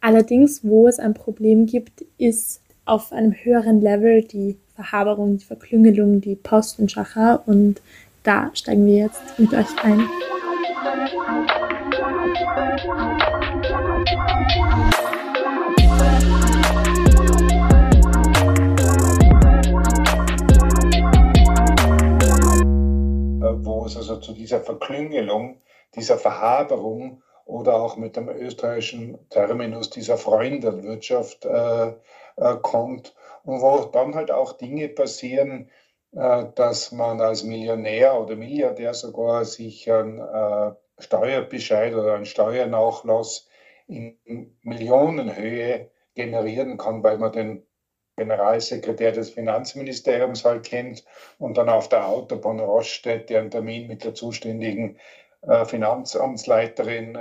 Allerdings, 0.00 0.64
wo 0.64 0.88
es 0.88 0.98
ein 0.98 1.12
Problem 1.12 1.66
gibt, 1.66 2.04
ist 2.16 2.62
auf 2.86 3.12
einem 3.12 3.32
höheren 3.32 3.82
Level 3.82 4.22
die 4.22 4.56
Verhaberung, 4.74 5.36
die 5.36 5.44
Verklüngelung, 5.44 6.22
die 6.22 6.36
Postenschacher 6.36 7.42
und 7.46 7.82
da 8.22 8.50
steigen 8.54 8.86
wir 8.86 8.96
jetzt 8.96 9.38
mit 9.38 9.52
euch 9.52 9.66
ein. 9.84 10.08
Wo 23.62 23.84
es 23.84 23.96
also 23.96 24.16
zu 24.16 24.32
dieser 24.32 24.60
Verklüngelung, 24.60 25.56
dieser 25.96 26.18
Verhaberung 26.18 27.22
oder 27.44 27.76
auch 27.76 27.96
mit 27.96 28.16
dem 28.16 28.28
österreichischen 28.28 29.18
Terminus 29.30 29.90
dieser 29.90 30.18
Freundelwirtschaft 30.18 31.44
äh, 31.44 31.88
äh, 32.36 32.56
kommt. 32.62 33.14
Und 33.44 33.60
wo 33.62 33.84
dann 33.92 34.14
halt 34.14 34.30
auch 34.30 34.52
Dinge 34.52 34.88
passieren, 34.88 35.70
äh, 36.12 36.46
dass 36.54 36.92
man 36.92 37.20
als 37.20 37.44
Millionär 37.44 38.20
oder 38.20 38.36
Milliardär 38.36 38.94
sogar 38.94 39.44
sich 39.44 39.90
einen 39.90 40.18
äh, 40.18 40.72
Steuerbescheid 40.98 41.94
oder 41.94 42.14
einen 42.14 42.26
Steuernachlass 42.26 43.48
in 43.86 44.16
Millionenhöhe 44.62 45.90
generieren 46.14 46.78
kann, 46.78 47.04
weil 47.04 47.18
man 47.18 47.32
den 47.32 47.66
Generalsekretär 48.16 49.12
des 49.12 49.30
Finanzministeriums 49.30 50.44
halt 50.44 50.64
kennt 50.64 51.04
und 51.38 51.58
dann 51.58 51.68
auf 51.68 51.88
der 51.88 52.08
Autobahn 52.08 52.58
Roststedt 52.60 53.30
einen 53.30 53.50
Termin 53.50 53.86
mit 53.86 54.04
der 54.04 54.14
zuständigen 54.14 54.98
äh, 55.46 55.64
Finanzamtsleiterin 55.64 57.18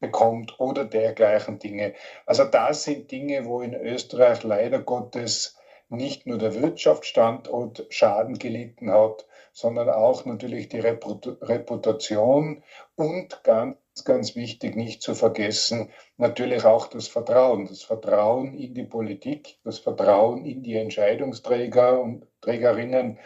bekommt 0.00 0.58
oder 0.58 0.84
dergleichen 0.84 1.58
Dinge. 1.58 1.92
Also 2.24 2.44
das 2.44 2.84
sind 2.84 3.10
Dinge, 3.10 3.44
wo 3.44 3.60
in 3.60 3.74
Österreich 3.74 4.42
leider 4.42 4.80
Gottes 4.80 5.58
nicht 5.90 6.26
nur 6.26 6.38
der 6.38 6.54
Wirtschaftsstandort 6.54 7.86
Schaden 7.90 8.38
gelitten 8.38 8.90
hat, 8.90 9.26
sondern 9.52 9.90
auch 9.90 10.24
natürlich 10.24 10.68
die 10.68 10.78
Reputation 10.78 12.62
und 12.94 13.42
ganz, 13.42 13.76
ganz 14.04 14.36
wichtig 14.36 14.76
nicht 14.76 15.02
zu 15.02 15.14
vergessen, 15.14 15.90
natürlich 16.16 16.64
auch 16.64 16.86
das 16.86 17.08
Vertrauen. 17.08 17.66
Das 17.66 17.82
Vertrauen 17.82 18.54
in 18.54 18.72
die 18.74 18.84
Politik, 18.84 19.58
das 19.64 19.80
Vertrauen 19.80 20.46
in 20.46 20.62
die 20.62 20.76
Entscheidungsträger 20.76 22.00
und 22.00 22.26
Trägerinnen, 22.40 23.18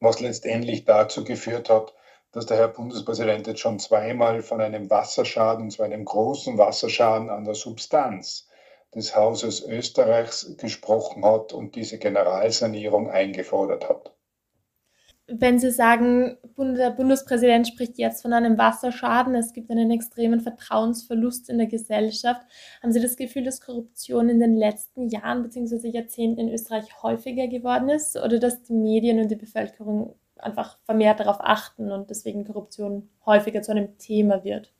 was 0.00 0.20
letztendlich 0.20 0.84
dazu 0.84 1.24
geführt 1.24 1.70
hat, 1.70 1.94
dass 2.34 2.46
der 2.46 2.56
Herr 2.56 2.68
Bundespräsident 2.68 3.46
jetzt 3.46 3.60
schon 3.60 3.78
zweimal 3.78 4.42
von 4.42 4.60
einem 4.60 4.90
Wasserschaden, 4.90 5.70
zwar 5.70 5.86
einem 5.86 6.04
großen 6.04 6.58
Wasserschaden 6.58 7.30
an 7.30 7.44
der 7.44 7.54
Substanz, 7.54 8.48
des 8.94 9.16
Hauses 9.16 9.64
Österreichs 9.64 10.56
gesprochen 10.56 11.24
hat 11.24 11.52
und 11.52 11.74
diese 11.74 11.98
Generalsanierung 11.98 13.10
eingefordert 13.10 13.88
hat. 13.88 14.14
Wenn 15.26 15.58
Sie 15.58 15.70
sagen, 15.70 16.36
der 16.58 16.90
Bundespräsident 16.90 17.66
spricht 17.66 17.96
jetzt 17.96 18.20
von 18.20 18.34
einem 18.34 18.58
Wasserschaden, 18.58 19.34
es 19.34 19.54
gibt 19.54 19.70
einen 19.70 19.90
extremen 19.90 20.40
Vertrauensverlust 20.40 21.48
in 21.48 21.56
der 21.56 21.66
Gesellschaft, 21.66 22.42
haben 22.82 22.92
Sie 22.92 23.00
das 23.00 23.16
Gefühl, 23.16 23.44
dass 23.44 23.62
Korruption 23.62 24.28
in 24.28 24.38
den 24.38 24.54
letzten 24.54 25.08
Jahren 25.08 25.42
bzw. 25.42 25.88
Jahrzehnten 25.88 26.40
in 26.40 26.52
Österreich 26.52 27.02
häufiger 27.02 27.48
geworden 27.48 27.88
ist 27.88 28.16
oder 28.16 28.38
dass 28.38 28.64
die 28.64 28.74
Medien 28.74 29.18
und 29.18 29.30
die 29.30 29.36
Bevölkerung 29.36 30.14
einfach 30.38 30.78
vermehrt 30.84 31.20
darauf 31.20 31.38
achten 31.40 31.92
und 31.92 32.10
deswegen 32.10 32.44
Korruption 32.44 33.10
häufiger 33.26 33.62
zu 33.62 33.72
einem 33.72 33.98
Thema 33.98 34.44
wird? 34.44 34.72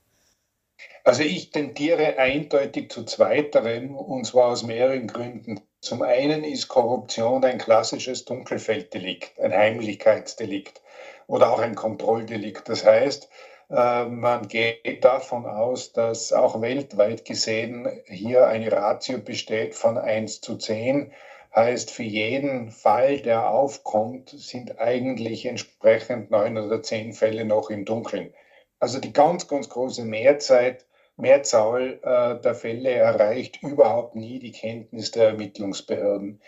Also 1.04 1.22
ich 1.22 1.50
tendiere 1.50 2.18
eindeutig 2.18 2.90
zu 2.90 3.04
zweiterem 3.04 3.96
und 3.96 4.24
zwar 4.24 4.48
aus 4.48 4.62
mehreren 4.62 5.06
Gründen. 5.06 5.60
Zum 5.80 6.02
einen 6.02 6.44
ist 6.44 6.68
Korruption 6.68 7.44
ein 7.44 7.58
klassisches 7.58 8.24
Dunkelfelddelikt, 8.24 9.38
ein 9.38 9.52
Heimlichkeitsdelikt 9.52 10.82
oder 11.26 11.52
auch 11.52 11.60
ein 11.60 11.74
Kontrolldelikt. 11.74 12.68
Das 12.68 12.84
heißt, 12.84 13.28
äh, 13.70 14.04
man 14.06 14.48
geht 14.48 15.04
davon 15.04 15.46
aus, 15.46 15.92
dass 15.92 16.32
auch 16.32 16.60
weltweit 16.60 17.24
gesehen 17.24 17.88
hier 18.06 18.46
eine 18.46 18.72
Ratio 18.72 19.18
besteht 19.18 19.74
von 19.74 19.98
1 19.98 20.40
zu 20.40 20.56
10. 20.56 21.12
Heißt, 21.54 21.90
für 21.90 22.02
jeden 22.02 22.70
Fall, 22.70 23.20
der 23.20 23.48
aufkommt, 23.50 24.30
sind 24.30 24.80
eigentlich 24.80 25.46
entsprechend 25.46 26.30
neun 26.30 26.58
oder 26.58 26.82
zehn 26.82 27.12
Fälle 27.12 27.44
noch 27.44 27.70
im 27.70 27.84
Dunkeln. 27.84 28.34
Also 28.80 28.98
die 28.98 29.12
ganz, 29.12 29.46
ganz 29.46 29.68
große 29.68 30.04
Mehrzeit, 30.04 30.84
Mehrzahl 31.16 32.00
äh, 32.02 32.42
der 32.42 32.54
Fälle 32.56 32.90
erreicht 32.90 33.62
überhaupt 33.62 34.16
nie 34.16 34.40
die 34.40 34.50
Kenntnis 34.50 35.12
der 35.12 35.28
Ermittlungsbehörden. 35.28 36.40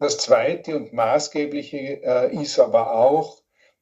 Das 0.00 0.18
Zweite 0.18 0.76
und 0.76 0.92
Maßgebliche 0.92 2.02
äh, 2.02 2.34
ist 2.34 2.58
aber 2.58 2.94
auch, 2.94 3.37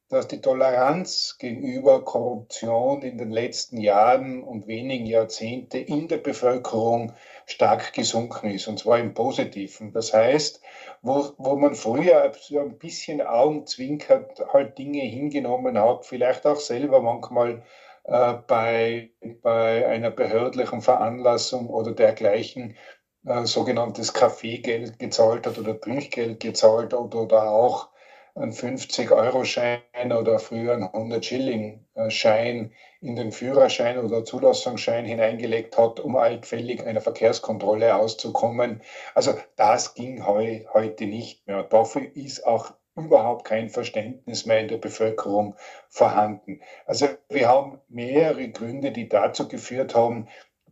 dass 0.09 0.27
die 0.27 0.39
Toleranz 0.39 1.37
gegenüber 1.37 2.03
Korruption 2.05 3.01
in 3.01 3.17
den 3.17 3.31
letzten 3.31 3.77
Jahren 3.77 4.41
und 4.41 4.67
wenigen 4.67 5.05
Jahrzehnten 5.05 5.77
in 5.77 6.07
der 6.07 6.17
Bevölkerung 6.17 7.13
stark 7.45 7.93
gesunken 7.93 8.51
ist, 8.51 8.67
und 8.67 8.79
zwar 8.79 8.99
im 8.99 9.13
Positiven. 9.13 9.91
Das 9.91 10.13
heißt, 10.13 10.61
wo, 11.01 11.33
wo 11.37 11.55
man 11.57 11.75
früher 11.75 12.31
so 12.39 12.59
ein 12.59 12.77
bisschen 12.77 13.21
Augenzwinkert 13.21 14.41
halt 14.53 14.77
Dinge 14.77 15.01
hingenommen 15.01 15.77
hat, 15.77 16.05
vielleicht 16.05 16.45
auch 16.45 16.59
selber 16.59 17.01
manchmal 17.01 17.63
äh, 18.05 18.33
bei, 18.47 19.11
bei 19.41 19.85
einer 19.87 20.11
behördlichen 20.11 20.81
Veranlassung 20.81 21.69
oder 21.69 21.91
dergleichen 21.91 22.77
äh, 23.25 23.45
sogenanntes 23.45 24.13
Kaffeegeld 24.13 24.99
gezahlt 24.99 25.45
hat 25.45 25.57
oder 25.57 25.79
Trinkgeld 25.79 26.39
gezahlt 26.39 26.93
hat 26.93 27.13
oder 27.13 27.51
auch 27.51 27.89
einen 28.37 28.51
50-Euro-Schein 28.51 30.11
oder 30.11 30.39
früher 30.39 30.73
einen 30.73 30.85
100-Schilling-Schein 30.85 32.71
in 33.01 33.15
den 33.15 33.31
Führerschein 33.31 33.97
oder 33.97 34.25
Zulassungsschein 34.25 35.05
hineingelegt 35.05 35.77
hat, 35.77 35.99
um 35.99 36.15
altfällig 36.15 36.85
einer 36.85 37.01
Verkehrskontrolle 37.01 37.95
auszukommen. 37.95 38.81
Also 39.15 39.35
das 39.55 39.93
ging 39.95 40.25
heu, 40.25 40.65
heute 40.73 41.05
nicht 41.05 41.47
mehr. 41.47 41.63
Dafür 41.63 42.03
ist 42.15 42.45
auch 42.45 42.73
überhaupt 42.95 43.45
kein 43.45 43.69
Verständnis 43.69 44.45
mehr 44.45 44.59
in 44.59 44.67
der 44.67 44.77
Bevölkerung 44.77 45.55
vorhanden. 45.89 46.61
Also 46.85 47.07
wir 47.29 47.47
haben 47.47 47.79
mehrere 47.87 48.49
Gründe, 48.49 48.91
die 48.91 49.07
dazu 49.07 49.47
geführt 49.47 49.95
haben, 49.95 50.27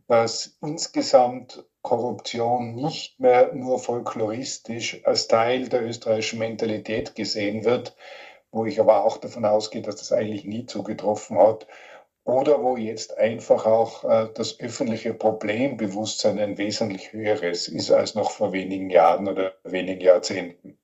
dass 0.08 0.56
insgesamt 0.60 1.64
Korruption 1.86 2.74
nicht 2.74 3.20
mehr 3.20 3.54
nur 3.54 3.78
folkloristisch 3.78 5.00
als 5.04 5.28
Teil 5.28 5.68
der 5.68 5.86
österreichischen 5.86 6.40
Mentalität 6.40 7.14
gesehen 7.14 7.64
wird, 7.64 7.94
wo 8.50 8.66
ich 8.66 8.80
aber 8.80 9.04
auch 9.04 9.18
davon 9.18 9.44
ausgehe, 9.44 9.82
dass 9.82 9.96
das 9.96 10.10
eigentlich 10.10 10.44
nie 10.44 10.66
zugetroffen 10.66 11.38
hat, 11.38 11.68
oder 12.24 12.60
wo 12.60 12.76
jetzt 12.76 13.16
einfach 13.18 13.66
auch 13.66 14.02
äh, 14.02 14.28
das 14.34 14.58
öffentliche 14.58 15.14
Problembewusstsein 15.14 16.40
ein 16.40 16.58
wesentlich 16.58 17.12
höheres 17.12 17.68
ist 17.68 17.92
als 17.92 18.16
noch 18.16 18.32
vor 18.32 18.52
wenigen 18.52 18.90
Jahren 18.90 19.28
oder 19.28 19.52
wenigen 19.62 20.00
Jahrzehnten. 20.00 20.76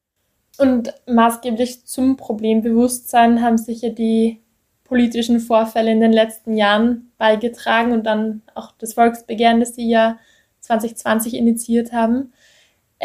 Und 0.58 0.94
maßgeblich 1.08 1.84
zum 1.84 2.16
Problembewusstsein 2.16 3.42
haben 3.42 3.58
sicher 3.58 3.90
die 3.90 4.40
politischen 4.84 5.40
Vorfälle 5.40 5.90
in 5.90 6.00
den 6.00 6.12
letzten 6.12 6.56
Jahren 6.56 7.10
beigetragen 7.18 7.90
und 7.90 8.04
dann 8.04 8.42
auch 8.54 8.70
das 8.78 8.94
Volksbegehren, 8.94 9.58
das 9.58 9.74
Sie 9.74 9.88
ja 9.90 10.18
2020 10.62 11.34
initiiert 11.34 11.92
haben. 11.92 12.32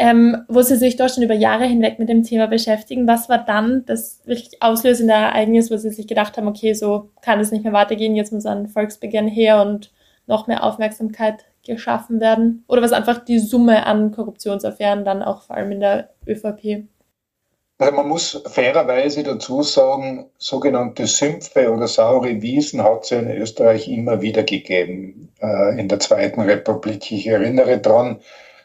ähm, 0.00 0.44
wo 0.46 0.62
Sie 0.62 0.76
sich 0.76 0.94
dort 0.94 1.10
schon 1.10 1.24
über 1.24 1.34
Jahre 1.34 1.64
hinweg 1.66 1.98
mit 1.98 2.08
dem 2.08 2.22
Thema 2.22 2.46
beschäftigen. 2.46 3.08
Was 3.08 3.28
war 3.28 3.44
dann 3.44 3.84
das 3.84 4.22
wirklich 4.26 4.62
auslösende 4.62 5.12
Ereignis, 5.12 5.72
wo 5.72 5.76
Sie 5.76 5.90
sich 5.90 6.06
gedacht 6.06 6.36
haben, 6.36 6.46
okay, 6.46 6.72
so 6.72 7.10
kann 7.20 7.40
es 7.40 7.50
nicht 7.50 7.64
mehr 7.64 7.72
weitergehen, 7.72 8.14
jetzt 8.14 8.32
muss 8.32 8.46
ein 8.46 8.68
Volksbegehren 8.68 9.26
her 9.26 9.60
und 9.60 9.90
noch 10.28 10.46
mehr 10.46 10.62
Aufmerksamkeit 10.62 11.46
geschaffen 11.66 12.20
werden? 12.20 12.64
Oder 12.68 12.80
was 12.80 12.92
einfach 12.92 13.24
die 13.24 13.40
Summe 13.40 13.86
an 13.86 14.12
Korruptionsaffären 14.12 15.04
dann 15.04 15.20
auch 15.20 15.42
vor 15.42 15.56
allem 15.56 15.72
in 15.72 15.80
der 15.80 16.10
ÖVP? 16.28 16.86
Also 17.80 17.92
man 17.92 18.08
muss 18.08 18.42
fairerweise 18.46 19.22
dazu 19.22 19.62
sagen, 19.62 20.26
sogenannte 20.36 21.06
Sümpfe 21.06 21.70
oder 21.72 21.86
saure 21.86 22.42
Wiesen 22.42 22.82
hat 22.82 23.04
es 23.04 23.10
ja 23.10 23.20
in 23.20 23.30
Österreich 23.30 23.88
immer 23.88 24.20
wieder 24.20 24.42
gegeben 24.42 25.32
äh, 25.40 25.78
in 25.78 25.88
der 25.88 26.00
Zweiten 26.00 26.40
Republik. 26.40 27.12
Ich 27.12 27.28
erinnere 27.28 27.78
daran, 27.78 28.20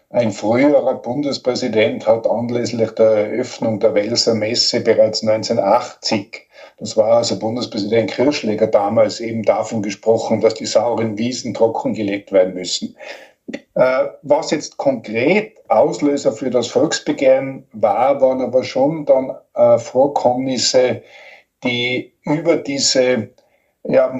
ein 0.09 0.31
früherer 0.31 0.95
Bundespräsident 0.95 2.07
hat 2.07 2.27
anlässlich 2.27 2.91
der 2.91 3.05
Eröffnung 3.05 3.79
der 3.79 3.93
Welser 3.93 4.33
Messe 4.33 4.81
bereits 4.81 5.21
1980 5.21 6.47
das 6.77 6.97
war 6.97 7.17
also 7.17 7.37
Bundespräsident 7.39 8.11
Kirschläger 8.11 8.67
damals 8.67 9.19
eben 9.19 9.43
davon 9.43 9.81
gesprochen, 9.81 10.41
dass 10.41 10.55
die 10.55 10.65
sauren 10.65 11.17
Wiesen 11.17 11.53
trockengelegt 11.53 12.31
werden 12.31 12.55
müssen. 12.55 12.97
Äh, 13.75 14.07
was 14.21 14.51
jetzt 14.51 14.77
konkret 14.77 15.57
Auslöser 15.67 16.31
für 16.31 16.49
das 16.49 16.67
Volksbegehren 16.67 17.67
war, 17.73 18.21
waren 18.21 18.39
aber 18.41 18.63
schon 18.63 19.05
dann 19.05 19.35
äh, 19.53 19.77
Vorkommnisse, 19.79 21.03
die 21.63 22.13
über 22.23 22.55
diese 22.57 23.29
ja, 23.83 24.13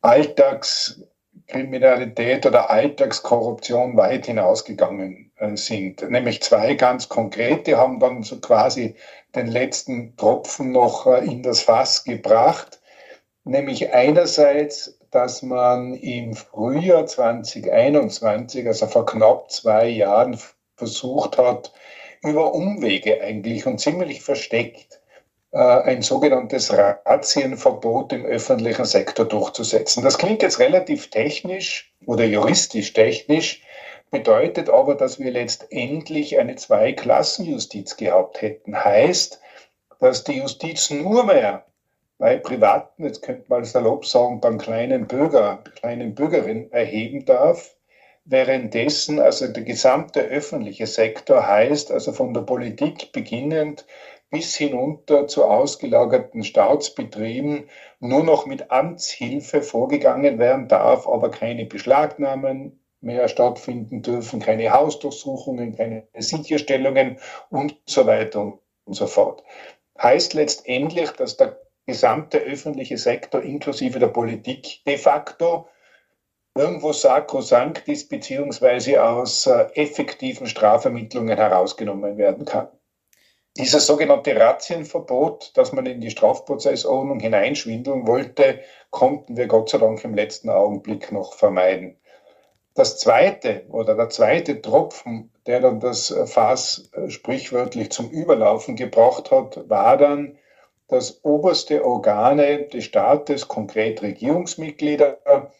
Alltagskriminalität 0.00 2.46
oder 2.46 2.70
Alltagskorruption 2.70 3.96
weit 3.96 4.26
hinausgegangen 4.26 5.32
äh, 5.36 5.56
sind. 5.56 6.08
Nämlich 6.08 6.40
zwei 6.42 6.74
ganz 6.74 7.08
konkrete 7.08 7.76
haben 7.76 7.98
dann 7.98 8.22
so 8.22 8.38
quasi 8.40 8.94
den 9.34 9.48
letzten 9.48 10.16
Tropfen 10.16 10.70
noch 10.72 11.06
äh, 11.06 11.24
in 11.24 11.42
das 11.42 11.62
Fass 11.62 12.04
gebracht. 12.04 12.80
Nämlich 13.44 13.92
einerseits 13.92 14.99
dass 15.10 15.42
man 15.42 15.94
im 15.94 16.34
Frühjahr 16.34 17.06
2021, 17.06 18.66
also 18.66 18.86
vor 18.86 19.06
knapp 19.06 19.50
zwei 19.50 19.88
Jahren, 19.88 20.38
versucht 20.76 21.36
hat, 21.38 21.72
über 22.22 22.54
Umwege 22.54 23.20
eigentlich 23.20 23.66
und 23.66 23.80
ziemlich 23.80 24.22
versteckt 24.22 25.00
äh, 25.52 25.58
ein 25.58 26.02
sogenanntes 26.02 26.72
Razzienverbot 26.72 28.12
im 28.12 28.24
öffentlichen 28.24 28.84
Sektor 28.84 29.26
durchzusetzen. 29.26 30.02
Das 30.02 30.18
klingt 30.18 30.42
jetzt 30.42 30.58
relativ 30.58 31.10
technisch 31.10 31.92
oder 32.06 32.24
juristisch 32.24 32.92
technisch, 32.92 33.62
bedeutet 34.10 34.70
aber, 34.70 34.94
dass 34.94 35.18
wir 35.18 35.30
letztendlich 35.30 36.38
eine 36.38 36.56
Zweiklassenjustiz 36.56 37.96
gehabt 37.96 38.42
hätten. 38.42 38.84
Heißt, 38.84 39.40
dass 39.98 40.24
die 40.24 40.38
Justiz 40.38 40.90
nur 40.90 41.24
mehr 41.24 41.66
bei 42.20 42.36
Privaten, 42.36 43.04
jetzt 43.04 43.22
könnte 43.22 43.46
man 43.48 43.64
salopp 43.64 44.04
sagen, 44.04 44.40
beim 44.40 44.58
kleinen 44.58 45.06
Bürger, 45.08 45.64
kleinen 45.76 46.14
Bürgerin 46.14 46.70
erheben 46.70 47.24
darf, 47.24 47.74
währenddessen 48.26 49.18
also 49.18 49.48
der 49.48 49.62
gesamte 49.62 50.20
öffentliche 50.20 50.86
Sektor 50.86 51.46
heißt, 51.46 51.90
also 51.90 52.12
von 52.12 52.34
der 52.34 52.42
Politik 52.42 53.12
beginnend 53.12 53.86
bis 54.28 54.54
hinunter 54.54 55.28
zu 55.28 55.46
ausgelagerten 55.46 56.44
Staatsbetrieben 56.44 57.70
nur 58.00 58.22
noch 58.22 58.44
mit 58.44 58.70
Amtshilfe 58.70 59.62
vorgegangen 59.62 60.38
werden 60.38 60.68
darf, 60.68 61.08
aber 61.08 61.30
keine 61.30 61.64
Beschlagnahmen 61.64 62.84
mehr 63.00 63.28
stattfinden 63.28 64.02
dürfen, 64.02 64.40
keine 64.40 64.70
Hausdurchsuchungen, 64.70 65.74
keine 65.74 66.06
Sicherstellungen 66.18 67.18
und 67.48 67.76
so 67.86 68.06
weiter 68.06 68.58
und 68.84 68.94
so 68.94 69.06
fort. 69.06 69.42
Heißt 70.00 70.34
letztendlich, 70.34 71.10
dass 71.12 71.38
der 71.38 71.58
gesamte 71.86 72.38
öffentliche 72.38 72.98
Sektor 72.98 73.42
inklusive 73.42 73.98
der 73.98 74.08
Politik 74.08 74.82
de 74.86 74.96
facto 74.96 75.68
irgendwo 76.54 76.92
sakrosankt 76.92 77.88
ist, 77.88 78.08
beziehungsweise 78.08 79.02
aus 79.02 79.46
äh, 79.46 79.66
effektiven 79.74 80.46
Strafvermittlungen 80.46 81.36
herausgenommen 81.36 82.18
werden 82.18 82.44
kann. 82.44 82.68
Dieses 83.56 83.86
sogenannte 83.86 84.36
Razzienverbot, 84.36 85.52
das 85.56 85.72
man 85.72 85.86
in 85.86 86.00
die 86.00 86.10
Strafprozessordnung 86.10 87.18
hineinschwindeln 87.18 88.06
wollte, 88.06 88.60
konnten 88.90 89.36
wir 89.36 89.48
Gott 89.48 89.70
sei 89.70 89.78
Dank 89.78 90.04
im 90.04 90.14
letzten 90.14 90.50
Augenblick 90.50 91.10
noch 91.10 91.34
vermeiden. 91.34 91.96
Das 92.74 92.98
zweite 92.98 93.66
oder 93.68 93.96
der 93.96 94.08
zweite 94.08 94.62
Tropfen, 94.62 95.32
der 95.46 95.60
dann 95.60 95.80
das 95.80 96.14
Fass 96.26 96.90
äh, 96.92 97.10
sprichwörtlich 97.10 97.90
zum 97.90 98.08
Überlaufen 98.10 98.76
gebracht 98.76 99.30
hat, 99.30 99.68
war 99.68 99.96
dann 99.96 100.38
dass 100.90 101.24
oberste 101.24 101.84
Organe 101.84 102.64
des 102.64 102.84
Staates, 102.84 103.48
konkret 103.48 104.02
Regierungsmitglieder, 104.02 105.50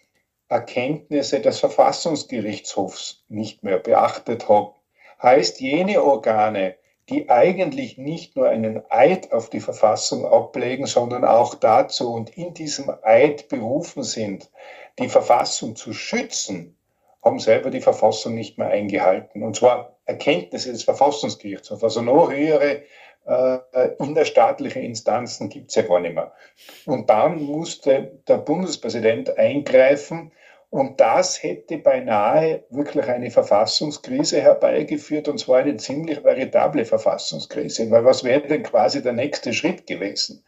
Erkenntnisse 0.48 1.40
des 1.40 1.60
Verfassungsgerichtshofs 1.60 3.24
nicht 3.28 3.62
mehr 3.62 3.78
beachtet 3.78 4.48
haben. 4.48 4.74
Heißt, 5.22 5.60
jene 5.60 6.02
Organe, 6.02 6.74
die 7.08 7.30
eigentlich 7.30 7.98
nicht 7.98 8.36
nur 8.36 8.48
einen 8.48 8.82
Eid 8.88 9.32
auf 9.32 9.50
die 9.50 9.60
Verfassung 9.60 10.24
ablegen, 10.24 10.86
sondern 10.86 11.24
auch 11.24 11.54
dazu 11.54 12.12
und 12.12 12.36
in 12.36 12.54
diesem 12.54 12.92
Eid 13.02 13.48
berufen 13.48 14.02
sind, 14.02 14.50
die 14.98 15.08
Verfassung 15.08 15.76
zu 15.76 15.92
schützen, 15.92 16.76
haben 17.22 17.38
selber 17.38 17.70
die 17.70 17.80
Verfassung 17.80 18.34
nicht 18.34 18.58
mehr 18.58 18.68
eingehalten. 18.68 19.42
Und 19.42 19.56
zwar 19.56 19.96
Erkenntnisse 20.04 20.72
des 20.72 20.84
Verfassungsgerichtshofs, 20.84 21.84
also 21.84 22.02
noch 22.02 22.32
höhere 22.32 22.82
äh, 23.26 23.58
innerstaatliche 23.98 24.80
Instanzen 24.80 25.48
gibt 25.48 25.70
es 25.70 25.76
ja 25.76 25.82
gar 25.82 26.00
nicht 26.00 26.14
mehr. 26.14 26.32
Und 26.86 27.10
dann 27.10 27.42
musste 27.42 28.20
der 28.26 28.38
Bundespräsident 28.38 29.36
eingreifen 29.38 30.32
und 30.70 31.00
das 31.00 31.42
hätte 31.42 31.78
beinahe 31.78 32.64
wirklich 32.70 33.06
eine 33.06 33.30
Verfassungskrise 33.32 34.40
herbeigeführt 34.40 35.26
und 35.26 35.38
zwar 35.38 35.58
eine 35.58 35.76
ziemlich 35.76 36.22
veritable 36.22 36.84
Verfassungskrise. 36.84 37.90
Weil 37.90 38.04
was 38.04 38.22
wäre 38.22 38.46
denn 38.46 38.62
quasi 38.62 39.02
der 39.02 39.12
nächste 39.12 39.52
Schritt 39.52 39.86
gewesen? 39.86 40.44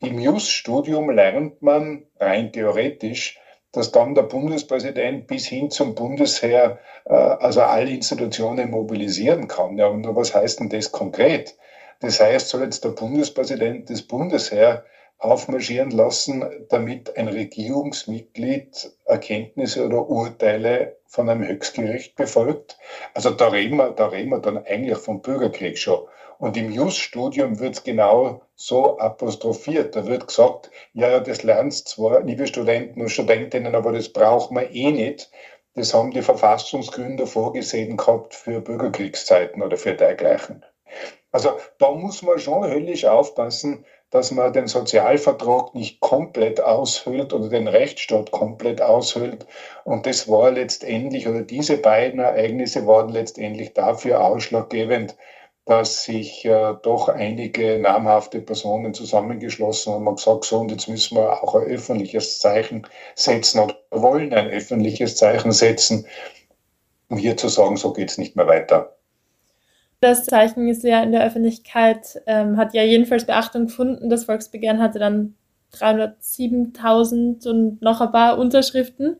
Im 0.00 0.18
Just-Studium 0.18 1.10
lernt 1.10 1.62
man 1.62 2.06
rein 2.18 2.52
theoretisch, 2.52 3.38
dass 3.70 3.92
dann 3.92 4.16
der 4.16 4.22
Bundespräsident 4.22 5.28
bis 5.28 5.46
hin 5.46 5.70
zum 5.70 5.94
Bundesheer 5.94 6.80
äh, 7.04 7.12
also 7.12 7.62
alle 7.62 7.90
Institutionen 7.90 8.70
mobilisieren 8.70 9.46
kann. 9.46 9.78
Ja, 9.78 9.86
und 9.86 10.04
was 10.16 10.34
heißt 10.34 10.60
denn 10.60 10.70
das 10.70 10.90
konkret? 10.90 11.56
Das 12.00 12.20
heißt, 12.20 12.48
soll 12.48 12.62
jetzt 12.62 12.84
der 12.84 12.90
Bundespräsident 12.90 13.88
des 13.88 14.06
Bundesheer 14.06 14.84
aufmarschieren 15.18 15.90
lassen, 15.90 16.66
damit 16.70 17.16
ein 17.16 17.28
Regierungsmitglied 17.28 18.90
Erkenntnisse 19.04 19.84
oder 19.84 20.08
Urteile 20.08 20.96
von 21.06 21.28
einem 21.28 21.46
Höchstgericht 21.46 22.16
befolgt. 22.16 22.78
Also 23.12 23.30
da 23.30 23.48
reden 23.48 23.76
wir, 23.76 23.90
da 23.90 24.06
reden 24.06 24.30
wir 24.30 24.38
dann 24.38 24.64
eigentlich 24.64 24.96
vom 24.96 25.20
Bürgerkrieg 25.20 25.76
schon. 25.76 26.06
Und 26.38 26.56
im 26.56 26.72
Just-Studium 26.72 27.60
wird 27.60 27.74
es 27.74 27.84
genau 27.84 28.40
so 28.54 28.98
apostrophiert. 28.98 29.94
Da 29.94 30.06
wird 30.06 30.26
gesagt, 30.26 30.70
ja, 30.94 31.10
ja, 31.10 31.20
das 31.20 31.42
lernst 31.42 31.88
zwar, 31.88 32.22
liebe 32.22 32.46
Studenten 32.46 33.02
und 33.02 33.10
Studentinnen, 33.10 33.74
aber 33.74 33.92
das 33.92 34.08
braucht 34.08 34.50
man 34.50 34.72
eh 34.72 34.90
nicht. 34.90 35.30
Das 35.74 35.92
haben 35.92 36.12
die 36.12 36.22
Verfassungsgründer 36.22 37.26
vorgesehen 37.26 37.98
gehabt 37.98 38.34
für 38.34 38.62
Bürgerkriegszeiten 38.62 39.60
oder 39.60 39.76
für 39.76 39.92
dergleichen. 39.92 40.64
Also 41.32 41.50
da 41.78 41.90
muss 41.92 42.22
man 42.22 42.38
schon 42.38 42.64
höllisch 42.64 43.04
aufpassen, 43.04 43.84
dass 44.10 44.32
man 44.32 44.52
den 44.52 44.66
Sozialvertrag 44.66 45.74
nicht 45.74 46.00
komplett 46.00 46.60
aushöhlt 46.60 47.32
oder 47.32 47.48
den 47.48 47.68
Rechtsstaat 47.68 48.32
komplett 48.32 48.82
aushöhlt. 48.82 49.46
Und 49.84 50.06
das 50.06 50.28
war 50.28 50.50
letztendlich, 50.50 51.28
oder 51.28 51.42
diese 51.42 51.76
beiden 51.76 52.18
Ereignisse 52.20 52.86
waren 52.86 53.10
letztendlich 53.10 53.74
dafür 53.74 54.24
ausschlaggebend, 54.24 55.16
dass 55.66 56.02
sich 56.04 56.44
äh, 56.44 56.74
doch 56.82 57.08
einige 57.08 57.78
namhafte 57.78 58.40
Personen 58.40 58.92
zusammengeschlossen 58.92 59.92
haben 59.92 60.08
und 60.08 60.16
gesagt, 60.16 60.44
so, 60.44 60.58
und 60.58 60.72
jetzt 60.72 60.88
müssen 60.88 61.16
wir 61.16 61.42
auch 61.42 61.54
ein 61.54 61.62
öffentliches 61.62 62.40
Zeichen 62.40 62.86
setzen 63.14 63.60
oder 63.60 63.76
wollen 63.90 64.34
ein 64.34 64.48
öffentliches 64.48 65.16
Zeichen 65.16 65.52
setzen, 65.52 66.06
um 67.08 67.18
hier 67.18 67.36
zu 67.36 67.48
sagen, 67.48 67.76
so 67.76 67.92
geht 67.92 68.10
es 68.10 68.18
nicht 68.18 68.34
mehr 68.34 68.48
weiter. 68.48 68.96
Das 70.00 70.24
Zeichen 70.24 70.66
ist 70.68 70.82
ja 70.82 71.02
in 71.02 71.12
der 71.12 71.24
Öffentlichkeit, 71.24 72.22
ähm, 72.26 72.56
hat 72.56 72.72
ja 72.72 72.82
jedenfalls 72.82 73.26
Beachtung 73.26 73.66
gefunden. 73.66 74.08
Das 74.08 74.24
Volksbegehren 74.24 74.80
hatte 74.80 74.98
dann 74.98 75.34
307.000 75.74 77.46
und 77.46 77.82
noch 77.82 78.00
ein 78.00 78.10
paar 78.10 78.38
Unterschriften 78.38 79.18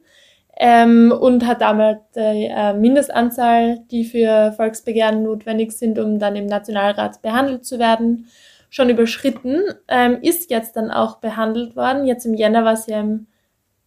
ähm, 0.59 1.13
und 1.13 1.47
hat 1.47 1.61
damit 1.61 1.99
die 2.17 2.47
äh, 2.51 2.73
Mindestanzahl, 2.73 3.81
die 3.91 4.05
für 4.05 4.53
Volksbegehren 4.53 5.23
notwendig 5.23 5.73
sind, 5.73 5.99
um 5.99 6.19
dann 6.19 6.35
im 6.35 6.47
Nationalrat 6.47 7.23
behandelt 7.23 7.65
zu 7.65 7.79
werden, 7.79 8.29
schon 8.71 8.89
überschritten. 8.89 9.63
Ähm, 9.89 10.19
ist 10.23 10.51
jetzt 10.51 10.77
dann 10.77 10.91
auch 10.91 11.17
behandelt 11.17 11.77
worden. 11.77 12.07
Jetzt 12.07 12.25
im 12.25 12.35
Jänner 12.35 12.65
war 12.65 12.73
es 12.73 12.87
ja 12.87 13.01
im 13.01 13.27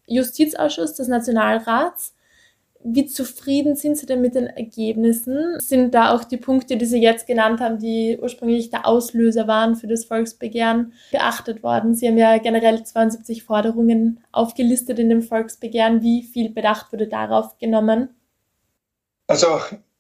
Justizausschuss 0.07 0.93
des 0.93 1.07
Nationalrats. 1.07 2.15
Wie 2.83 3.05
zufrieden 3.05 3.75
sind 3.75 3.97
Sie 3.97 4.05
denn 4.05 4.21
mit 4.21 4.35
den 4.35 4.47
Ergebnissen? 4.47 5.59
Sind 5.59 5.93
da 5.93 6.13
auch 6.13 6.23
die 6.23 6.37
Punkte, 6.37 6.77
die 6.77 6.85
Sie 6.85 7.01
jetzt 7.01 7.27
genannt 7.27 7.59
haben, 7.59 7.79
die 7.79 8.19
ursprünglich 8.21 8.69
der 8.69 8.87
Auslöser 8.87 9.47
waren 9.47 9.75
für 9.75 9.87
das 9.87 10.05
Volksbegehren, 10.05 10.93
beachtet 11.11 11.63
worden? 11.63 11.95
Sie 11.95 12.07
haben 12.07 12.17
ja 12.17 12.37
generell 12.37 12.83
72 12.83 13.43
Forderungen 13.43 14.19
aufgelistet 14.31 14.99
in 14.99 15.09
dem 15.09 15.21
Volksbegehren. 15.21 16.01
Wie 16.01 16.23
viel 16.23 16.49
Bedacht 16.49 16.91
wurde 16.91 17.07
darauf 17.07 17.57
genommen? 17.57 18.09
Also 19.27 19.47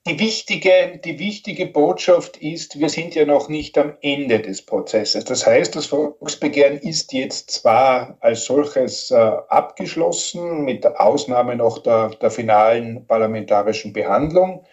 die 0.05 0.19
wichtige, 0.19 0.99
die 1.03 1.17
wichtige 1.17 1.65
Botschaft 1.65 2.35
ist, 2.37 2.77
wir 2.77 2.89
sind 2.89 3.15
ja 3.15 3.25
noch 3.25 3.47
nicht 3.47 3.77
am 3.77 3.95
Ende 4.01 4.41
des 4.41 4.61
Prozesses. 4.61 5.23
Das 5.23 5.45
heißt, 5.45 5.75
das 5.75 5.85
Volksbegehren 5.85 6.77
ist 6.77 7.13
jetzt 7.13 7.51
zwar 7.51 8.17
als 8.19 8.43
solches 8.43 9.11
äh, 9.11 9.15
abgeschlossen, 9.15 10.65
mit 10.65 10.85
Ausnahme 10.85 11.55
noch 11.55 11.79
der, 11.79 12.09
der 12.09 12.31
finalen 12.31 13.07
parlamentarischen 13.07 13.93
Behandlung. 13.93 14.65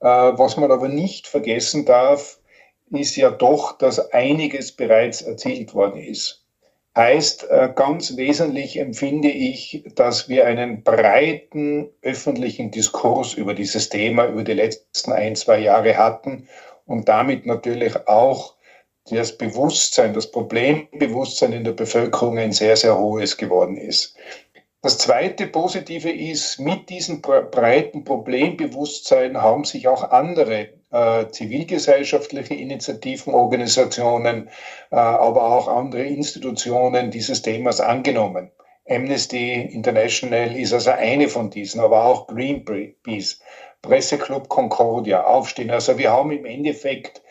Äh, 0.00 0.06
was 0.06 0.56
man 0.56 0.70
aber 0.70 0.88
nicht 0.88 1.26
vergessen 1.26 1.84
darf, 1.84 2.38
ist 2.90 3.16
ja 3.16 3.30
doch, 3.30 3.76
dass 3.76 4.12
einiges 4.12 4.72
bereits 4.72 5.20
erzielt 5.22 5.74
worden 5.74 6.00
ist. 6.00 6.39
Heißt, 7.00 7.48
äh, 7.48 7.72
ganz 7.74 8.18
wesentlich 8.18 8.78
empfinde 8.78 9.30
ich, 9.30 9.84
dass 9.94 10.28
wir 10.28 10.46
einen 10.46 10.82
breiten 10.82 11.88
öffentlichen 12.02 12.70
Diskurs 12.70 13.32
über 13.32 13.54
dieses 13.54 13.88
Thema 13.88 14.26
über 14.26 14.44
die 14.44 14.52
letzten 14.52 15.10
ein, 15.10 15.34
zwei 15.34 15.60
Jahre 15.60 15.96
hatten 15.96 16.46
und 16.84 17.08
damit 17.08 17.46
natürlich 17.46 18.06
auch 18.06 18.54
das 19.10 19.38
Bewusstsein, 19.38 20.12
das 20.12 20.30
Problembewusstsein 20.30 21.54
in 21.54 21.64
der 21.64 21.72
Bevölkerung 21.72 22.36
ein 22.36 22.52
sehr, 22.52 22.76
sehr 22.76 22.98
hohes 22.98 23.38
geworden 23.38 23.78
ist. 23.78 24.14
Das 24.82 24.96
zweite 24.96 25.46
Positive 25.46 26.10
ist, 26.10 26.58
mit 26.58 26.88
diesem 26.88 27.20
breiten 27.20 28.02
Problembewusstsein 28.04 29.36
haben 29.42 29.64
sich 29.64 29.88
auch 29.88 30.10
andere 30.10 30.70
äh, 30.90 31.28
zivilgesellschaftliche 31.28 32.54
Initiativen, 32.54 33.34
Organisationen, 33.34 34.48
äh, 34.90 34.96
aber 34.96 35.42
auch 35.54 35.68
andere 35.68 36.04
Institutionen 36.04 37.10
dieses 37.10 37.42
Themas 37.42 37.80
angenommen. 37.80 38.50
Amnesty 38.88 39.60
International 39.60 40.56
ist 40.56 40.72
also 40.72 40.92
eine 40.92 41.28
von 41.28 41.50
diesen, 41.50 41.80
aber 41.80 42.04
auch 42.04 42.26
Greenpeace, 42.26 43.40
Presseclub 43.82 44.48
Concordia, 44.48 45.24
Aufstehen. 45.24 45.70
Also 45.70 45.98
wir 45.98 46.10
haben 46.10 46.32
im 46.32 46.46
Endeffekt 46.46 47.22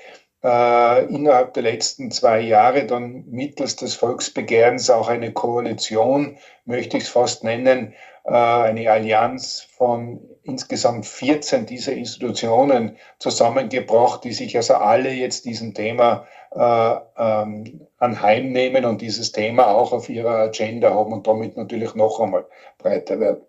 äh, 0.43 1.05
innerhalb 1.05 1.53
der 1.53 1.63
letzten 1.63 2.11
zwei 2.11 2.39
Jahre 2.39 2.85
dann 2.85 3.25
mittels 3.27 3.75
des 3.75 3.95
Volksbegehrens 3.95 4.89
auch 4.89 5.09
eine 5.09 5.33
Koalition, 5.33 6.37
möchte 6.65 6.97
ich 6.97 7.03
es 7.03 7.09
fast 7.09 7.43
nennen, 7.43 7.93
äh, 8.23 8.31
eine 8.31 8.89
Allianz 8.89 9.67
von 9.75 10.21
insgesamt 10.43 11.05
14 11.05 11.65
dieser 11.65 11.93
Institutionen 11.93 12.97
zusammengebracht, 13.19 14.23
die 14.23 14.33
sich 14.33 14.55
also 14.55 14.75
alle 14.75 15.11
jetzt 15.11 15.45
diesem 15.45 15.73
Thema 15.73 16.25
äh, 16.55 16.95
ähm, 17.17 17.87
anheimnehmen 17.97 18.85
und 18.85 19.01
dieses 19.01 19.31
Thema 19.31 19.67
auch 19.67 19.91
auf 19.91 20.09
ihrer 20.09 20.35
Agenda 20.35 20.93
haben 20.93 21.13
und 21.13 21.27
damit 21.27 21.57
natürlich 21.57 21.95
noch 21.95 22.19
einmal 22.19 22.45
breiter 22.77 23.19
werden. 23.19 23.41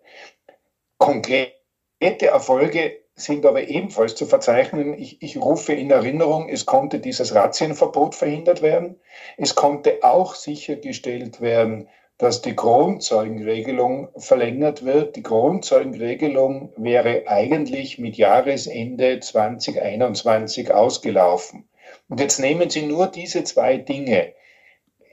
Konkrete 0.97 2.27
Erfolge 2.27 3.00
sind 3.15 3.45
aber 3.45 3.67
ebenfalls 3.67 4.15
zu 4.15 4.25
verzeichnen. 4.25 4.97
Ich, 4.97 5.21
ich, 5.21 5.37
rufe 5.37 5.73
in 5.73 5.91
Erinnerung, 5.91 6.49
es 6.49 6.65
konnte 6.65 6.99
dieses 6.99 7.35
Razzienverbot 7.35 8.15
verhindert 8.15 8.61
werden. 8.61 8.99
Es 9.37 9.55
konnte 9.55 9.99
auch 10.01 10.35
sichergestellt 10.35 11.41
werden, 11.41 11.87
dass 12.17 12.41
die 12.41 12.55
Kronzeugenregelung 12.55 14.09
verlängert 14.15 14.85
wird. 14.85 15.15
Die 15.15 15.23
Kronzeugenregelung 15.23 16.73
wäre 16.77 17.23
eigentlich 17.27 17.97
mit 17.97 18.15
Jahresende 18.15 19.19
2021 19.19 20.71
ausgelaufen. 20.71 21.67
Und 22.09 22.19
jetzt 22.19 22.39
nehmen 22.39 22.69
Sie 22.69 22.83
nur 22.83 23.07
diese 23.07 23.43
zwei 23.43 23.77
Dinge. 23.77 24.33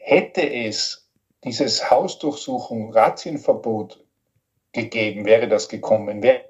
Hätte 0.01 0.43
es 0.43 1.11
dieses 1.45 1.91
Hausdurchsuchung, 1.91 2.93
Razzienverbot 2.93 4.05
gegeben, 4.73 5.25
wäre 5.25 5.49
das 5.49 5.69
gekommen, 5.69 6.23
wäre 6.23 6.48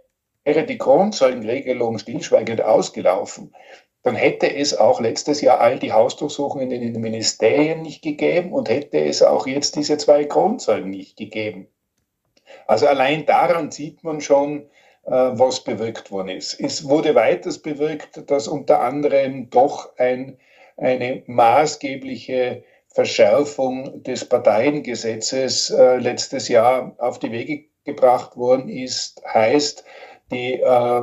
die 0.55 0.79
Kronzeugenregelung 0.79 1.99
stillschweigend 1.99 2.63
ausgelaufen, 2.63 3.55
dann 4.03 4.15
hätte 4.15 4.55
es 4.55 4.77
auch 4.77 5.01
letztes 5.01 5.41
Jahr 5.41 5.61
all 5.61 5.79
die 5.79 5.93
Hausdurchsuchungen 5.93 6.71
in 6.71 6.93
den 6.93 7.01
Ministerien 7.01 7.83
nicht 7.83 8.03
gegeben 8.03 8.53
und 8.53 8.69
hätte 8.69 8.99
es 8.99 9.23
auch 9.23 9.47
jetzt 9.47 9.77
diese 9.77 9.99
zwei 9.99 10.25
Kronzeugen 10.25 10.91
nicht 10.91 11.17
gegeben. 11.17 11.69
Also 12.67 12.87
allein 12.87 13.27
daran 13.27 13.71
sieht 13.71 14.05
man 14.05 14.21
schon, 14.21 14.71
äh, 15.05 15.11
was 15.11 15.65
bewirkt 15.65 16.11
worden 16.11 16.29
ist. 16.29 16.59
Es 16.61 16.89
wurde 16.89 17.15
weiters 17.15 17.59
bewirkt, 17.59 18.31
dass 18.31 18.49
unter 18.49 18.81
anderem 18.81 19.51
doch 19.51 19.97
ein, 19.99 20.39
eine 20.77 21.23
maßgebliche 21.27 22.63
Verschärfung 22.89 24.03
des 24.03 24.25
Parteiengesetzes 24.25 25.71
äh, 25.71 25.97
letztes 25.97 26.49
Jahr 26.49 26.95
auf 26.99 27.19
die 27.19 27.33
Wege 27.33 27.65
gebracht 27.85 28.37
worden 28.37 28.69
ist, 28.69 29.23
heißt, 29.25 29.85
die 30.31 30.61
äh, 30.61 31.03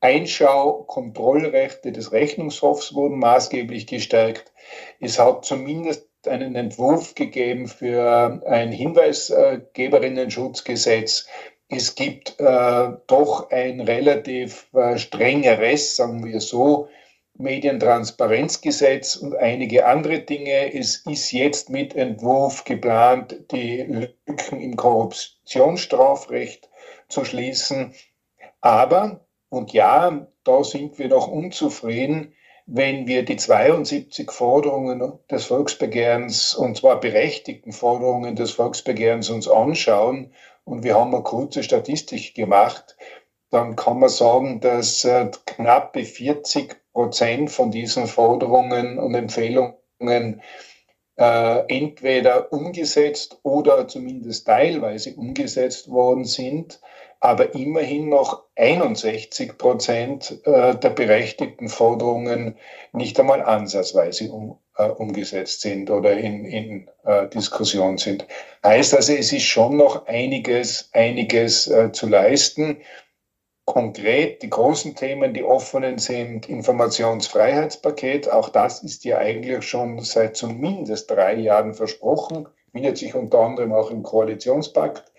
Einschau-Kontrollrechte 0.00 1.92
des 1.92 2.10
Rechnungshofs 2.12 2.94
wurden 2.94 3.18
maßgeblich 3.18 3.86
gestärkt. 3.86 4.52
Es 5.00 5.18
hat 5.18 5.46
zumindest 5.46 6.06
einen 6.26 6.54
Entwurf 6.54 7.14
gegeben 7.14 7.68
für 7.68 8.42
ein 8.46 8.70
Hinweisgeberinnenschutzgesetz. 8.70 11.26
Es 11.68 11.94
gibt 11.94 12.38
äh, 12.38 12.88
doch 13.06 13.50
ein 13.50 13.80
relativ 13.80 14.68
äh, 14.74 14.98
strengeres, 14.98 15.96
sagen 15.96 16.22
wir 16.24 16.40
so, 16.40 16.88
Medientransparenzgesetz 17.36 19.16
und 19.16 19.34
einige 19.34 19.86
andere 19.86 20.20
Dinge. 20.20 20.72
Es 20.74 20.98
ist 21.06 21.32
jetzt 21.32 21.70
mit 21.70 21.96
Entwurf 21.96 22.64
geplant, 22.64 23.36
die 23.50 23.82
Lücken 23.82 24.60
im 24.60 24.76
Korruptionsstrafrecht 24.76 26.68
zu 27.08 27.24
schließen. 27.24 27.92
Aber 28.64 29.20
und 29.50 29.74
ja, 29.74 30.26
da 30.42 30.64
sind 30.64 30.98
wir 30.98 31.08
noch 31.08 31.28
unzufrieden, 31.28 32.32
wenn 32.64 33.06
wir 33.06 33.22
die 33.22 33.36
72 33.36 34.32
Forderungen 34.32 35.18
des 35.30 35.44
Volksbegehrens, 35.44 36.54
und 36.54 36.78
zwar 36.78 36.98
berechtigten 36.98 37.72
Forderungen 37.72 38.36
des 38.36 38.52
Volksbegehrens 38.52 39.28
uns 39.28 39.48
anschauen, 39.48 40.32
und 40.64 40.82
wir 40.82 40.94
haben 40.94 41.14
eine 41.14 41.22
kurze 41.22 41.62
Statistik 41.62 42.34
gemacht, 42.34 42.96
dann 43.50 43.76
kann 43.76 43.98
man 43.98 44.08
sagen, 44.08 44.60
dass 44.60 45.04
äh, 45.04 45.30
knappe 45.44 46.02
40 46.02 46.74
Prozent 46.94 47.50
von 47.50 47.70
diesen 47.70 48.06
Forderungen 48.06 48.98
und 48.98 49.14
Empfehlungen 49.14 50.40
entweder 51.16 52.52
umgesetzt 52.52 53.38
oder 53.44 53.86
zumindest 53.86 54.46
teilweise 54.46 55.14
umgesetzt 55.14 55.88
worden 55.88 56.24
sind 56.24 56.80
aber 57.24 57.54
immerhin 57.54 58.10
noch 58.10 58.42
61 58.56 59.56
Prozent 59.56 60.40
äh, 60.44 60.76
der 60.76 60.90
berechtigten 60.90 61.70
Forderungen 61.70 62.56
nicht 62.92 63.18
einmal 63.18 63.42
ansatzweise 63.42 64.30
um, 64.30 64.58
äh, 64.76 64.88
umgesetzt 64.90 65.62
sind 65.62 65.88
oder 65.88 66.18
in, 66.18 66.44
in 66.44 66.90
äh, 67.06 67.26
Diskussion 67.28 67.96
sind. 67.96 68.26
Heißt 68.62 68.94
also, 68.94 69.14
es 69.14 69.32
ist 69.32 69.44
schon 69.44 69.78
noch 69.78 70.06
einiges, 70.06 70.90
einiges 70.92 71.66
äh, 71.66 71.92
zu 71.92 72.08
leisten. 72.08 72.76
Konkret 73.66 74.42
die 74.42 74.50
großen 74.50 74.94
Themen, 74.94 75.32
die 75.32 75.42
offenen 75.42 75.98
sind, 75.98 76.48
Informationsfreiheitspaket. 76.48 78.30
Auch 78.30 78.50
das 78.50 78.82
ist 78.82 79.04
ja 79.04 79.18
eigentlich 79.18 79.66
schon 79.66 80.00
seit 80.00 80.36
zumindest 80.36 81.10
drei 81.10 81.34
Jahren 81.36 81.72
versprochen, 81.72 82.46
findet 82.72 82.98
sich 82.98 83.14
unter 83.14 83.40
anderem 83.40 83.72
auch 83.72 83.90
im 83.90 84.02
Koalitionspakt. 84.02 85.10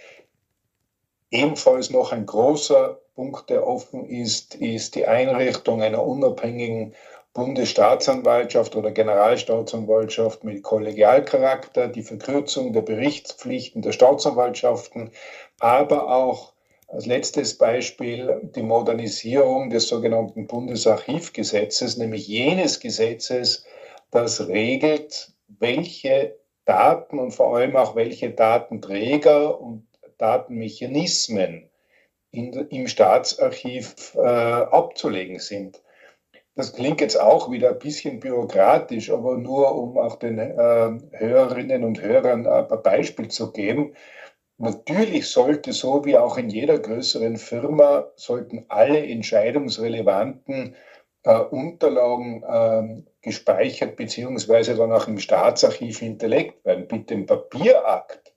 Ebenfalls 1.31 1.89
noch 1.89 2.11
ein 2.11 2.27
großer 2.27 3.01
Punkt, 3.15 3.49
der 3.49 3.65
offen 3.65 4.05
ist, 4.05 4.55
ist 4.55 4.95
die 4.95 5.07
Einrichtung 5.07 5.81
einer 5.81 6.05
unabhängigen 6.05 6.93
Bundesstaatsanwaltschaft 7.33 8.75
oder 8.75 8.91
Generalstaatsanwaltschaft 8.91 10.43
mit 10.43 10.63
Kollegialcharakter, 10.63 11.89
die 11.89 12.03
Verkürzung 12.03 12.71
der 12.71 12.81
Berichtspflichten 12.81 13.81
der 13.81 13.91
Staatsanwaltschaften, 13.91 15.11
aber 15.59 16.09
auch 16.13 16.54
als 16.87 17.05
letztes 17.05 17.57
Beispiel 17.57 18.49
die 18.55 18.63
Modernisierung 18.63 19.69
des 19.69 19.87
sogenannten 19.87 20.47
Bundesarchivgesetzes, 20.47 21.97
nämlich 21.97 22.27
jenes 22.27 22.79
Gesetzes, 22.79 23.65
das 24.11 24.47
regelt, 24.47 25.33
welche 25.47 26.37
Daten 26.65 27.19
und 27.19 27.31
vor 27.31 27.55
allem 27.57 27.75
auch 27.75 27.95
welche 27.95 28.31
Datenträger 28.31 29.59
und 29.59 29.87
Datenmechanismen 30.17 31.69
in, 32.31 32.53
im 32.53 32.87
Staatsarchiv 32.87 34.15
äh, 34.15 34.19
abzulegen 34.19 35.39
sind. 35.39 35.81
Das 36.55 36.73
klingt 36.73 37.01
jetzt 37.01 37.19
auch 37.19 37.51
wieder 37.51 37.71
ein 37.71 37.79
bisschen 37.79 38.21
bürokratisch, 38.21 39.11
aber 39.11 39.37
nur 39.37 39.75
um 39.75 39.97
auch 39.97 40.15
den 40.15 40.39
äh, 40.39 40.99
Hörerinnen 41.11 41.83
und 41.83 42.01
Hörern 42.01 42.47
ein 42.47 42.81
Beispiel 42.81 43.27
zu 43.27 43.51
geben. 43.51 43.93
Natürlich 44.57 45.29
sollte, 45.29 45.73
so 45.73 46.05
wie 46.05 46.17
auch 46.17 46.37
in 46.37 46.49
jeder 46.49 46.79
größeren 46.79 47.35
Firma, 47.37 48.07
sollten 48.15 48.65
alle 48.69 49.05
entscheidungsrelevanten 49.05 50.75
äh, 51.23 51.39
Unterlagen 51.39 52.43
äh, 52.43 53.03
gespeichert 53.21 53.97
beziehungsweise 53.97 54.75
dann 54.75 54.93
auch 54.93 55.07
im 55.07 55.19
Staatsarchiv 55.19 55.99
hinterlegt 55.99 56.63
werden. 56.63 56.87
Mit 56.89 57.09
dem 57.09 57.25
Papierakt, 57.25 58.33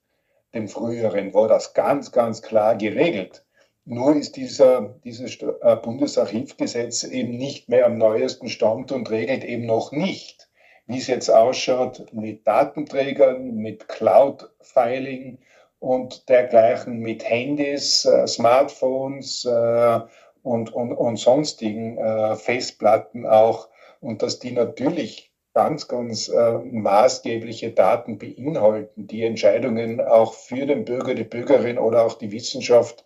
dem 0.55 0.67
früheren, 0.67 1.35
war 1.35 1.47
das 1.47 1.73
ganz, 1.75 2.11
ganz 2.11 2.43
klar 2.43 2.75
geregelt. 2.75 3.45
Nur 3.85 4.17
ist 4.17 4.37
dieser, 4.37 4.97
dieses 5.05 5.41
äh, 5.41 5.77
Bundesarchivgesetz 5.77 7.05
eben 7.05 7.37
nicht 7.37 7.69
mehr 7.69 7.87
am 7.87 7.97
neuesten 7.97 8.49
Stand 8.49 8.91
und 8.91 9.09
regelt 9.09 9.45
eben 9.45 9.67
noch 9.67 9.93
nicht, 9.93 10.51
wie 10.87 10.99
es 10.99 11.07
jetzt 11.07 11.31
ausschaut 11.31 12.13
mit 12.13 12.47
Datenträgern, 12.47 13.55
mit 13.55 13.87
Cloud-Filing 13.89 15.39
und 15.81 16.29
dergleichen, 16.29 17.01
mit 17.01 17.29
Handys, 17.29 18.05
äh, 18.05 18.27
Smartphones 18.27 19.45
äh, 19.45 20.01
und, 20.43 20.73
und, 20.73 20.93
und 20.93 21.17
sonstigen 21.17 21.99
äh, 21.99 22.37
Festplatten 22.37 23.27
auch. 23.27 23.69
Und 24.01 24.23
dass 24.23 24.39
die 24.39 24.53
natürlich 24.53 25.33
ganz, 25.55 25.89
ganz 25.89 26.29
äh, 26.29 26.59
maßgebliche 26.59 27.73
Daten 27.73 28.19
beinhalten, 28.19 29.07
die 29.09 29.25
Entscheidungen 29.25 30.01
auch 30.01 30.35
für 30.35 30.67
den 30.67 30.85
Bürger, 30.85 31.15
die 31.15 31.25
Bürgerin 31.25 31.79
oder 31.79 32.05
auch 32.05 32.15
die 32.15 32.31
Wissenschaft 32.31 33.05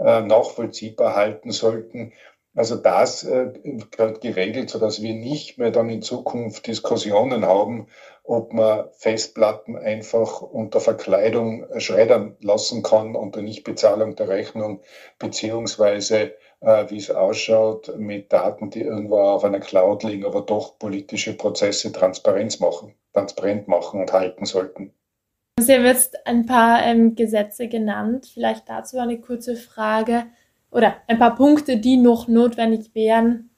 äh, 0.00 0.20
nachvollziehbar 0.20 1.14
halten 1.14 1.52
sollten. 1.52 2.12
Also 2.54 2.76
das 2.76 3.24
äh, 3.24 3.52
gehört 3.90 4.20
geregelt, 4.20 4.68
sodass 4.68 5.00
wir 5.00 5.14
nicht 5.14 5.58
mehr 5.58 5.70
dann 5.70 5.88
in 5.88 6.02
Zukunft 6.02 6.66
Diskussionen 6.66 7.46
haben, 7.46 7.86
ob 8.24 8.52
man 8.52 8.88
Festplatten 8.92 9.76
einfach 9.76 10.42
unter 10.42 10.80
Verkleidung 10.80 11.66
schreddern 11.78 12.36
lassen 12.40 12.82
kann 12.82 13.16
unter 13.16 13.42
Nichtbezahlung 13.42 14.16
der 14.16 14.28
Rechnung, 14.28 14.80
beziehungsweise 15.18 16.34
äh, 16.60 16.88
wie 16.88 16.98
es 16.98 17.10
ausschaut 17.10 17.92
mit 17.98 18.32
Daten, 18.32 18.70
die 18.70 18.82
irgendwo 18.82 19.18
auf 19.18 19.44
einer 19.44 19.60
Cloud 19.60 20.04
liegen, 20.04 20.24
aber 20.24 20.42
doch 20.42 20.78
politische 20.78 21.36
Prozesse 21.36 21.92
transparent 21.92 22.60
machen, 22.60 22.94
transparent 23.12 23.68
machen 23.68 24.00
und 24.00 24.12
halten 24.12 24.44
sollten. 24.44 24.92
Sie 25.60 25.74
haben 25.74 25.84
jetzt 25.84 26.26
ein 26.26 26.46
paar 26.46 26.82
ähm, 26.84 27.14
Gesetze 27.14 27.68
genannt. 27.68 28.30
Vielleicht 28.32 28.68
dazu 28.68 28.98
eine 28.98 29.20
kurze 29.20 29.56
Frage 29.56 30.24
oder 30.70 30.96
ein 31.08 31.18
paar 31.18 31.34
Punkte, 31.34 31.76
die 31.76 31.98
noch 31.98 32.26
notwendig 32.26 32.94
wären, 32.94 33.50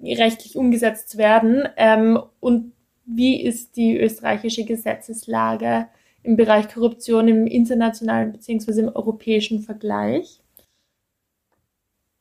rechtlich 0.00 0.56
umgesetzt 0.56 1.18
werden. 1.18 1.68
Ähm, 1.76 2.18
und 2.40 2.71
wie 3.04 3.42
ist 3.42 3.76
die 3.76 3.98
österreichische 3.98 4.64
Gesetzeslage 4.64 5.88
im 6.22 6.36
Bereich 6.36 6.68
Korruption 6.68 7.28
im 7.28 7.46
internationalen 7.46 8.32
bzw. 8.32 8.80
im 8.80 8.88
europäischen 8.88 9.60
Vergleich? 9.60 10.42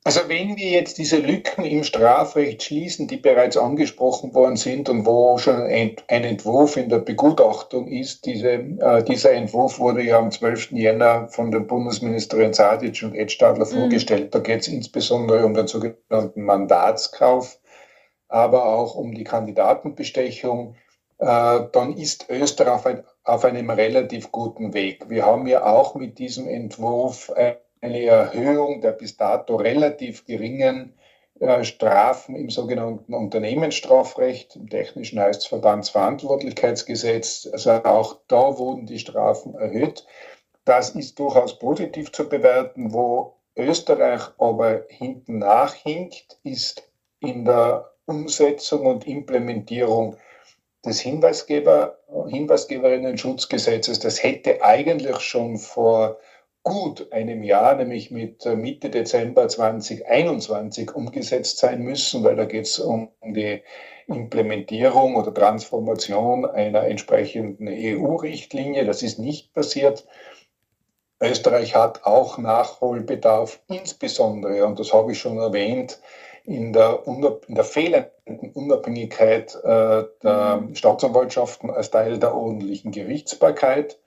Also 0.04 0.22
wenn 0.28 0.58
wir 0.58 0.70
jetzt 0.70 0.98
diese 0.98 1.18
Lücken 1.18 1.64
im 1.64 1.84
Strafrecht 1.84 2.64
schließen, 2.64 3.08
die 3.08 3.18
bereits 3.18 3.56
angesprochen 3.56 4.34
worden 4.34 4.56
sind 4.56 4.90
und 4.90 5.06
wo 5.06 5.38
schon 5.38 5.62
ein, 5.62 5.96
Entwurf 6.08 6.76
in 6.76 6.90
der 6.90 6.98
Begutachtung 6.98 7.88
ist, 7.88 8.26
diese, 8.26 8.50
äh, 8.50 9.04
dieser 9.04 9.34
Entwurf 9.34 9.78
wurde 9.78 10.02
ja 10.02 10.18
am 10.18 10.32
12. 10.32 10.72
Jänner 10.72 11.28
von 11.28 11.52
den 11.52 11.68
Bundesministerin 11.68 12.54
Sadic 12.54 13.04
und 13.04 13.14
Ed 13.14 13.32
Stadler 13.32 13.66
mhm. 13.66 13.80
vorgestellt. 13.80 14.34
Da 14.34 14.40
geht 14.40 14.62
es 14.62 14.70
insbesondere 14.70 15.46
um 15.46 15.54
den 15.54 15.68
sogenannten 15.68 16.42
Mandatskauf, 16.42 17.60
aber 18.32 18.66
auch 18.66 18.96
um 18.96 19.14
die 19.14 19.24
Kandidatenbestechung. 19.24 20.76
Äh, 21.20 21.60
dann 21.72 21.98
ist 21.98 22.30
Österreich 22.30 22.74
auf, 22.74 22.86
ein, 22.86 23.04
auf 23.24 23.46
einem 23.46 23.70
relativ 23.70 24.32
guten 24.32 24.74
Weg. 24.74 25.10
Wir 25.10 25.26
haben 25.26 25.48
ja 25.48 25.66
auch 25.66 25.96
mit 25.96 26.18
diesem 26.18 26.48
Entwurf 26.48 27.32
eine 27.82 28.06
Erhöhung 28.06 28.82
der 28.82 28.92
bis 28.92 29.18
dato 29.18 29.56
relativ 29.56 30.26
geringen 30.26 30.94
äh, 31.40 31.64
Strafen 31.64 32.36
im 32.36 32.50
sogenannten 32.50 33.14
Unternehmensstrafrecht. 33.14 34.56
Im 34.56 34.70
Technischen 34.70 35.20
heißt 35.20 35.42
es 35.42 35.48
Verbandsverantwortlichkeitsgesetz. 35.48 37.50
Also 37.52 37.72
auch 37.72 38.18
da 38.28 38.58
wurden 38.58 38.86
die 38.86 39.00
Strafen 39.00 39.56
erhöht. 39.56 40.06
Das 40.66 40.92
ist 40.92 41.20
durchaus 41.20 41.58
positiv 41.58 42.12
zu 42.12 42.30
bewerten. 42.30 42.94
Wo 42.94 43.38
Österreich 43.58 44.22
aber 44.38 44.86
hinten 44.90 45.40
nachhinkt, 45.40 46.40
ist 46.44 46.84
in 47.20 47.46
der 47.46 47.92
Umsetzung 48.12 48.86
und 48.86 49.08
Implementierung 49.08 50.18
des 50.86 51.00
Hinweisgeber, 51.00 51.98
Hinweisgeberinnen-Schutzgesetzes. 52.28 54.00
Das 54.00 54.22
hätte 54.22 54.64
eigentlich 54.64 55.20
schon 55.20 55.58
vor 55.58 56.18
gut 56.64 57.12
einem 57.12 57.42
Jahr, 57.44 57.76
nämlich 57.76 58.12
mit 58.12 58.46
äh, 58.46 58.56
Mitte 58.56 58.90
Dezember 58.90 59.48
2021 59.48 60.94
umgesetzt 60.94 61.58
sein 61.58 61.82
müssen, 61.82 62.24
weil 62.24 62.36
da 62.36 62.46
geht 62.46 62.66
es 62.66 62.80
um 62.80 63.10
die 63.24 63.62
Implementierung 64.08 65.16
oder 65.16 65.34
Transformation 65.34 66.46
einer 66.46 66.84
entsprechenden 66.84 67.68
EU-Richtlinie. 67.68 68.86
Das 68.86 69.02
ist 69.02 69.20
nicht 69.20 69.54
passiert. 69.54 70.06
Österreich 71.22 71.76
hat 71.76 72.04
auch 72.04 72.38
Nachholbedarf, 72.38 73.62
insbesondere, 73.68 74.66
und 74.66 74.80
das 74.80 74.92
habe 74.92 75.12
ich 75.12 75.20
schon 75.20 75.38
erwähnt, 75.38 76.00
in 76.44 76.74
der, 76.74 77.04
in 77.06 77.56
der 77.56 77.64
fehlenden 77.64 78.52
Unabhängigkeit 78.54 79.56
äh, 79.64 80.04
der 80.24 80.68
Staatsanwaltschaften 80.74 81.70
als 81.70 81.92
Teil 81.92 82.18
der 82.18 82.36
ordentlichen 82.36 82.92
Gerichtsbarkeit. 82.92 84.00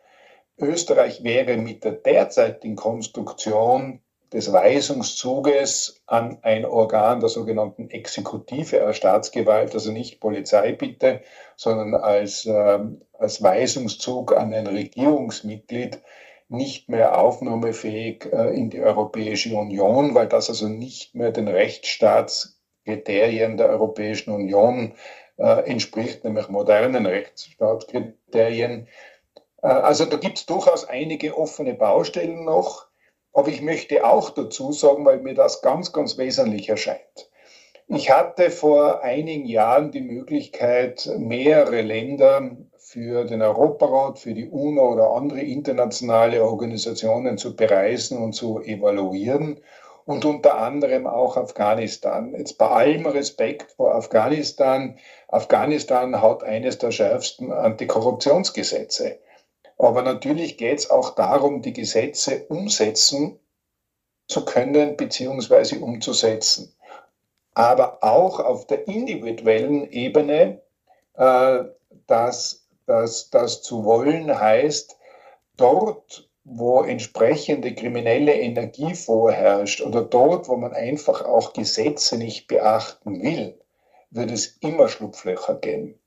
Österreich 0.59 1.25
wäre 1.25 1.57
mit 1.57 1.85
der 1.85 1.93
derzeitigen 1.93 2.77
Konstruktion 2.77 4.01
des 4.33 4.53
Weisungszuges 4.53 6.03
an 6.07 6.39
ein 6.43 6.65
Organ 6.65 7.21
der 7.21 7.29
sogenannten 7.29 7.89
Exekutive 7.91 8.79
der 8.79 8.93
Staatsgewalt, 8.93 9.75
also 9.75 9.93
nicht 9.93 10.21
Polizei 10.21 10.73
bitte, 10.73 11.21
sondern 11.57 11.95
als, 11.95 12.45
äh, 12.45 12.79
als 13.13 13.43
Weisungszug 13.43 14.37
an 14.37 14.53
ein 14.53 14.67
Regierungsmitglied 14.67 16.01
nicht 16.49 16.89
mehr 16.89 17.19
aufnahmefähig 17.19 18.33
äh, 18.33 18.55
in 18.55 18.71
die 18.71 18.81
Europäische 18.81 19.57
Union, 19.57 20.15
weil 20.15 20.29
das 20.29 20.49
also 20.49 20.69
nicht 20.69 21.15
mehr 21.15 21.31
den 21.31 21.49
Rechtsstaatskriterien 21.49 23.57
der 23.57 23.69
Europäischen 23.69 24.33
Union 24.33 24.95
äh, 25.37 25.69
entspricht, 25.69 26.25
nämlich 26.25 26.49
modernen 26.49 27.07
Rechtsstaatskriterien. 27.07 28.89
Äh, 29.63 29.67
also 29.67 30.05
da 30.05 30.17
gibt 30.17 30.39
es 30.39 30.47
durchaus 30.47 30.85
einige 30.85 31.37
offene 31.37 31.75
Baustellen 31.75 32.45
noch. 32.45 32.87
Aber 33.33 33.49
ich 33.49 33.63
möchte 33.63 34.07
auch 34.07 34.31
dazu 34.31 34.73
sagen, 34.73 35.05
weil 35.05 35.19
mir 35.19 35.35
das 35.35 35.61
ganz, 35.61 35.93
ganz 35.93 36.19
wesentlich 36.19 36.69
erscheint. 36.69 37.31
Ich 37.89 38.11
hatte 38.11 38.51
vor 38.51 39.03
einigen 39.03 39.45
Jahren 39.45 39.91
die 39.91 40.01
Möglichkeit, 40.01 41.11
mehrere 41.19 41.83
Länder 41.83 42.57
für 42.95 43.25
den 43.25 43.43
Europarat, 43.43 44.21
für 44.21 44.35
die 44.35 44.49
UNO 44.49 44.93
oder 44.93 45.11
andere 45.15 45.41
internationale 45.41 46.45
Organisationen 46.45 47.39
zu 47.39 47.57
bereisen 47.57 48.19
und 48.19 48.35
zu 48.35 48.61
evaluieren 48.61 49.59
und 50.05 50.25
unter 50.25 50.59
anderem 50.59 51.09
auch 51.09 51.37
Afghanistan. 51.37 52.33
Jetzt 52.39 52.57
bei 52.57 52.69
allem 52.69 53.05
Respekt 53.07 53.73
vor 53.73 53.97
Afghanistan, 53.97 54.97
Afghanistan 55.27 56.23
hat 56.23 56.45
eines 56.45 56.79
der 56.79 56.93
schärfsten 56.93 57.51
Antikorruptionsgesetze. 57.51 59.19
Aber 59.77 60.03
natürlich 60.03 60.57
geht 60.57 60.79
es 60.79 60.89
auch 60.89 61.17
darum, 61.17 61.63
die 61.63 61.73
Gesetze 61.73 62.45
umsetzen 62.49 63.41
zu 64.29 64.45
können 64.45 64.97
bzw. 64.97 65.79
umzusetzen. 65.79 66.73
Aber 67.55 68.05
auch 68.05 68.39
auf 68.39 68.69
der 68.69 68.87
individuellen 68.87 69.91
Ebene, 69.91 70.63
äh, 71.15 71.65
dass 72.07 72.64
das, 72.87 73.31
das 73.31 73.63
zu 73.63 73.85
wollen 73.85 74.39
heißt, 74.39 74.97
dort, 75.57 76.29
wo 76.45 76.83
entsprechende 76.83 77.75
kriminelle 77.75 78.35
Energie 78.35 78.95
vorherrscht 78.95 79.81
oder 79.81 80.03
dort, 80.03 80.49
wo 80.49 80.57
man 80.57 80.73
einfach 80.73 81.25
auch 81.25 81.53
Gesetze 81.55 82.19
nicht 82.19 82.47
beachten 82.49 83.23
will, 83.23 83.59
wird 84.11 84.31
es 84.31 84.59
immer 84.61 84.89
Schlupflöcher 84.89 85.55
geben. 85.55 85.99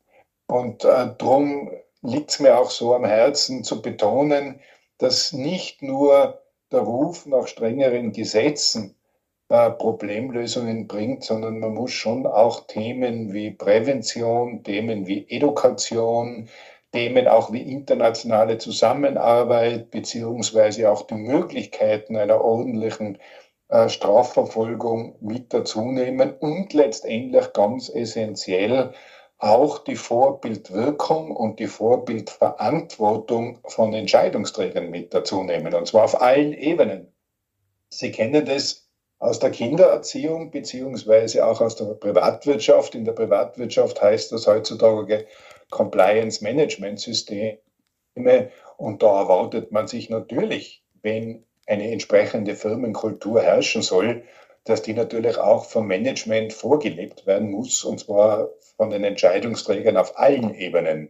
Und 0.47 0.83
äh, 0.85 1.13
darum 1.17 1.71
liegt 2.01 2.31
es 2.31 2.39
mir 2.39 2.57
auch 2.57 2.69
so 2.69 2.93
am 2.93 3.05
Herzen 3.05 3.63
zu 3.63 3.81
betonen, 3.81 4.61
dass 4.97 5.33
nicht 5.33 5.81
nur 5.81 6.41
der 6.71 6.81
Ruf 6.81 7.25
nach 7.25 7.47
strengeren 7.47 8.11
Gesetzen 8.11 8.95
äh, 9.49 9.71
Problemlösungen 9.71 10.87
bringt, 10.87 11.23
sondern 11.23 11.59
man 11.59 11.73
muss 11.73 11.91
schon 11.91 12.25
auch 12.25 12.67
Themen 12.67 13.33
wie 13.33 13.51
Prävention, 13.51 14.63
Themen 14.63 15.07
wie 15.07 15.25
Education, 15.29 16.49
Themen 16.91 17.27
auch 17.27 17.51
wie 17.51 17.61
internationale 17.61 18.57
Zusammenarbeit 18.57 19.91
beziehungsweise 19.91 20.89
auch 20.89 21.07
die 21.07 21.15
Möglichkeiten 21.15 22.17
einer 22.17 22.41
ordentlichen 22.41 23.19
äh, 23.69 23.89
Strafverfolgung 23.89 25.17
mit 25.21 25.53
dazu 25.53 25.91
nehmen 25.91 26.33
und 26.39 26.73
letztendlich 26.73 27.53
ganz 27.53 27.89
essentiell 27.89 28.93
auch 29.37 29.79
die 29.79 29.95
Vorbildwirkung 29.95 31.35
und 31.35 31.59
die 31.59 31.67
Vorbildverantwortung 31.67 33.59
von 33.65 33.93
Entscheidungsträgern 33.93 34.89
mit 34.89 35.13
dazu 35.13 35.43
nehmen, 35.43 35.73
und 35.73 35.87
zwar 35.87 36.05
auf 36.05 36.21
allen 36.21 36.53
Ebenen. 36.53 37.13
Sie 37.89 38.11
kennen 38.11 38.45
das 38.45 38.86
aus 39.19 39.39
der 39.39 39.51
Kindererziehung 39.51 40.51
beziehungsweise 40.51 41.45
auch 41.45 41.61
aus 41.61 41.75
der 41.75 41.85
Privatwirtschaft. 41.85 42.95
In 42.95 43.05
der 43.05 43.13
Privatwirtschaft 43.13 44.01
heißt 44.01 44.31
das 44.31 44.47
heutzutage 44.47 45.25
Compliance 45.69 46.43
Management 46.43 46.99
Systeme. 46.99 47.59
Und 48.77 49.03
da 49.03 49.21
erwartet 49.21 49.71
man 49.71 49.87
sich 49.87 50.09
natürlich, 50.09 50.83
wenn 51.01 51.43
eine 51.65 51.91
entsprechende 51.91 52.55
Firmenkultur 52.55 53.41
herrschen 53.41 53.81
soll, 53.81 54.23
dass 54.63 54.81
die 54.81 54.93
natürlich 54.93 55.37
auch 55.37 55.65
vom 55.65 55.87
Management 55.87 56.53
vorgelebt 56.53 57.25
werden 57.25 57.51
muss, 57.51 57.83
und 57.83 57.99
zwar 57.99 58.49
von 58.75 58.89
den 58.89 59.03
Entscheidungsträgern 59.03 59.97
auf 59.97 60.17
allen 60.19 60.53
Ebenen, 60.53 61.09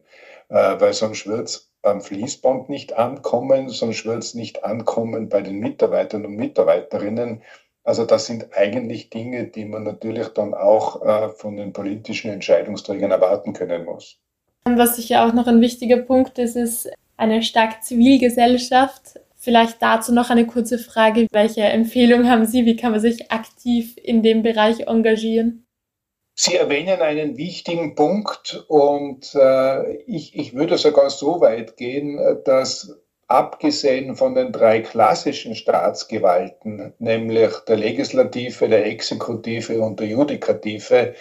äh, 0.49 0.79
weil 0.79 0.93
sonst 0.93 1.27
wird 1.27 1.47
es 1.47 1.71
beim 1.81 2.01
Fließband 2.01 2.69
nicht 2.69 2.93
ankommen, 2.93 3.69
sonst 3.69 4.05
wird 4.05 4.19
es 4.19 4.33
nicht 4.33 4.63
ankommen 4.63 5.29
bei 5.29 5.41
den 5.41 5.59
Mitarbeitern 5.59 6.25
und 6.25 6.35
Mitarbeiterinnen. 6.35 7.41
Also 7.87 8.03
das 8.03 8.25
sind 8.25 8.47
eigentlich 8.53 9.09
Dinge, 9.09 9.47
die 9.47 9.63
man 9.63 9.83
natürlich 9.83 10.27
dann 10.27 10.53
auch 10.53 11.05
äh, 11.05 11.29
von 11.29 11.55
den 11.55 11.71
politischen 11.71 12.29
Entscheidungsträgern 12.29 13.11
erwarten 13.11 13.53
können 13.53 13.85
muss. 13.85 14.17
Was 14.65 14.97
sicher 14.97 15.25
auch 15.25 15.31
noch 15.31 15.47
ein 15.47 15.61
wichtiger 15.61 15.95
Punkt 15.95 16.37
ist, 16.37 16.57
ist 16.57 16.89
eine 17.15 17.41
starke 17.43 17.79
Zivilgesellschaft. 17.79 19.21
Vielleicht 19.37 19.81
dazu 19.81 20.13
noch 20.13 20.29
eine 20.29 20.45
kurze 20.45 20.79
Frage. 20.79 21.27
Welche 21.31 21.61
Empfehlung 21.61 22.29
haben 22.29 22.45
Sie? 22.45 22.65
Wie 22.65 22.75
kann 22.75 22.91
man 22.91 22.99
sich 22.99 23.31
aktiv 23.31 23.95
in 23.95 24.21
dem 24.21 24.43
Bereich 24.43 24.81
engagieren? 24.81 25.65
Sie 26.35 26.57
erwähnen 26.57 27.01
einen 27.01 27.37
wichtigen 27.37 27.95
Punkt 27.95 28.65
und 28.67 29.33
äh, 29.33 29.93
ich, 30.07 30.35
ich 30.35 30.53
würde 30.53 30.77
sogar 30.77 31.09
so 31.09 31.39
weit 31.39 31.77
gehen, 31.77 32.19
dass 32.43 32.99
abgesehen 33.27 34.15
von 34.15 34.35
den 34.35 34.51
drei 34.51 34.81
klassischen 34.81 35.55
Staatsgewalten, 35.55 36.93
nämlich 36.99 37.53
der 37.67 37.75
Legislative, 37.75 38.69
der 38.69 38.85
Exekutive 38.85 39.81
und 39.81 39.99
der 39.99 40.07
Judikative, 40.07 41.13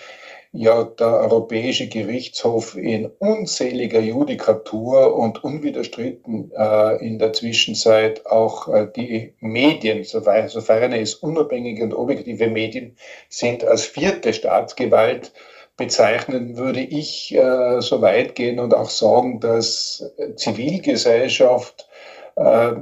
ja 0.53 0.85
der 0.85 1.07
Europäische 1.07 1.88
Gerichtshof 1.88 2.77
in 2.77 3.07
unzähliger 3.19 4.01
Judikatur 4.01 5.14
und 5.16 5.42
unwiderstritten 5.45 6.53
äh, 6.57 7.05
in 7.05 7.19
der 7.19 7.33
Zwischenzeit 7.33 8.25
auch 8.27 8.69
äh, 8.69 8.88
die 8.95 9.35
Medien, 9.40 10.05
sofern, 10.05 10.92
es 10.92 11.14
unabhängige 11.14 11.85
und 11.85 11.95
objektive 11.95 12.47
Medien 12.49 12.97
sind, 13.29 13.64
als 13.64 13.85
vierte 13.85 14.33
Staatsgewalt 14.33 15.33
bezeichnen, 15.77 16.57
würde 16.57 16.81
ich 16.81 17.35
äh, 17.35 17.81
so 17.81 18.01
weit 18.01 18.35
gehen 18.35 18.59
und 18.59 18.73
auch 18.73 18.88
sagen, 18.88 19.40
dass 19.40 20.11
Zivilgesellschaft 20.37 21.87
äh, 22.37 22.72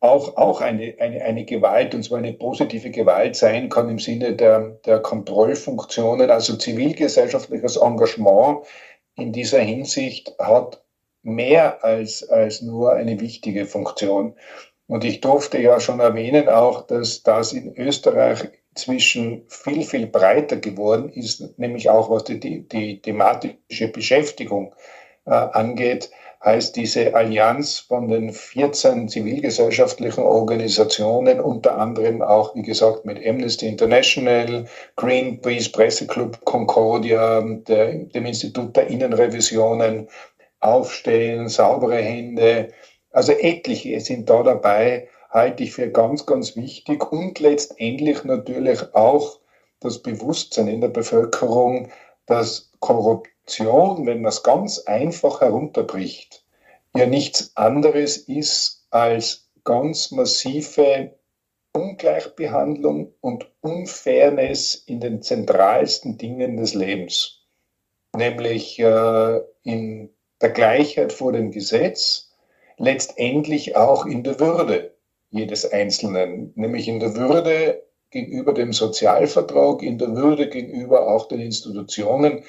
auch, 0.00 0.36
auch 0.36 0.60
eine, 0.60 0.94
eine, 1.00 1.22
eine 1.22 1.44
Gewalt, 1.44 1.94
und 1.94 2.04
zwar 2.04 2.18
eine 2.18 2.32
positive 2.32 2.90
Gewalt 2.90 3.34
sein 3.34 3.68
kann 3.68 3.88
im 3.88 3.98
Sinne 3.98 4.34
der, 4.34 4.78
der 4.86 5.00
Kontrollfunktionen. 5.00 6.30
Also 6.30 6.56
zivilgesellschaftliches 6.56 7.76
Engagement 7.76 8.64
in 9.16 9.32
dieser 9.32 9.60
Hinsicht 9.60 10.34
hat 10.38 10.84
mehr 11.22 11.84
als, 11.84 12.28
als 12.28 12.62
nur 12.62 12.92
eine 12.92 13.18
wichtige 13.20 13.66
Funktion. 13.66 14.34
Und 14.86 15.04
ich 15.04 15.20
durfte 15.20 15.58
ja 15.58 15.80
schon 15.80 16.00
erwähnen 16.00 16.48
auch, 16.48 16.86
dass 16.86 17.22
das 17.22 17.52
in 17.52 17.76
Österreich 17.76 18.48
zwischen 18.74 19.44
viel, 19.48 19.82
viel 19.82 20.06
breiter 20.06 20.56
geworden 20.56 21.10
ist, 21.10 21.58
nämlich 21.58 21.90
auch 21.90 22.08
was 22.08 22.24
die, 22.24 22.38
die, 22.38 22.68
die 22.68 23.02
thematische 23.02 23.88
Beschäftigung 23.88 24.74
äh, 25.26 25.30
angeht 25.30 26.10
heißt 26.44 26.76
diese 26.76 27.14
Allianz 27.14 27.80
von 27.80 28.08
den 28.08 28.32
14 28.32 29.08
zivilgesellschaftlichen 29.08 30.22
Organisationen, 30.22 31.40
unter 31.40 31.78
anderem 31.78 32.22
auch, 32.22 32.54
wie 32.54 32.62
gesagt, 32.62 33.04
mit 33.04 33.24
Amnesty 33.26 33.66
International, 33.66 34.66
Greenpeace, 34.96 35.70
Presseclub 35.72 36.44
Concordia, 36.44 37.40
der, 37.40 37.94
dem 37.94 38.26
Institut 38.26 38.76
der 38.76 38.86
Innenrevisionen, 38.86 40.08
Aufstehen, 40.60 41.48
saubere 41.48 41.98
Hände. 41.98 42.72
Also 43.10 43.32
etliche 43.32 44.00
sind 44.00 44.30
da 44.30 44.42
dabei, 44.42 45.08
halte 45.30 45.64
ich 45.64 45.72
für 45.72 45.90
ganz, 45.90 46.26
ganz 46.26 46.56
wichtig 46.56 47.12
und 47.12 47.38
letztendlich 47.40 48.24
natürlich 48.24 48.94
auch 48.94 49.40
das 49.80 50.02
Bewusstsein 50.02 50.68
in 50.68 50.80
der 50.80 50.88
Bevölkerung, 50.88 51.90
dass 52.26 52.72
Korruption 52.80 53.37
Korruption, 53.48 54.06
wenn 54.06 54.20
man 54.20 54.28
es 54.28 54.42
ganz 54.42 54.80
einfach 54.80 55.40
herunterbricht, 55.40 56.44
ja 56.94 57.06
nichts 57.06 57.52
anderes 57.56 58.18
ist 58.18 58.86
als 58.90 59.48
ganz 59.64 60.10
massive 60.10 61.14
Ungleichbehandlung 61.72 63.14
und 63.20 63.50
Unfairness 63.62 64.74
in 64.74 65.00
den 65.00 65.22
zentralsten 65.22 66.18
Dingen 66.18 66.58
des 66.58 66.74
Lebens, 66.74 67.46
nämlich 68.14 68.78
äh, 68.80 69.40
in 69.62 70.10
der 70.42 70.50
Gleichheit 70.50 71.12
vor 71.12 71.32
dem 71.32 71.50
Gesetz, 71.50 72.30
letztendlich 72.76 73.76
auch 73.76 74.04
in 74.04 74.24
der 74.24 74.40
Würde 74.40 74.94
jedes 75.30 75.70
Einzelnen, 75.70 76.52
nämlich 76.54 76.86
in 76.86 77.00
der 77.00 77.16
Würde 77.16 77.82
gegenüber 78.10 78.52
dem 78.52 78.72
Sozialvertrag, 78.72 79.82
in 79.82 79.98
der 79.98 80.14
Würde 80.14 80.48
gegenüber 80.48 81.08
auch 81.08 81.28
den 81.28 81.40
Institutionen, 81.40 82.44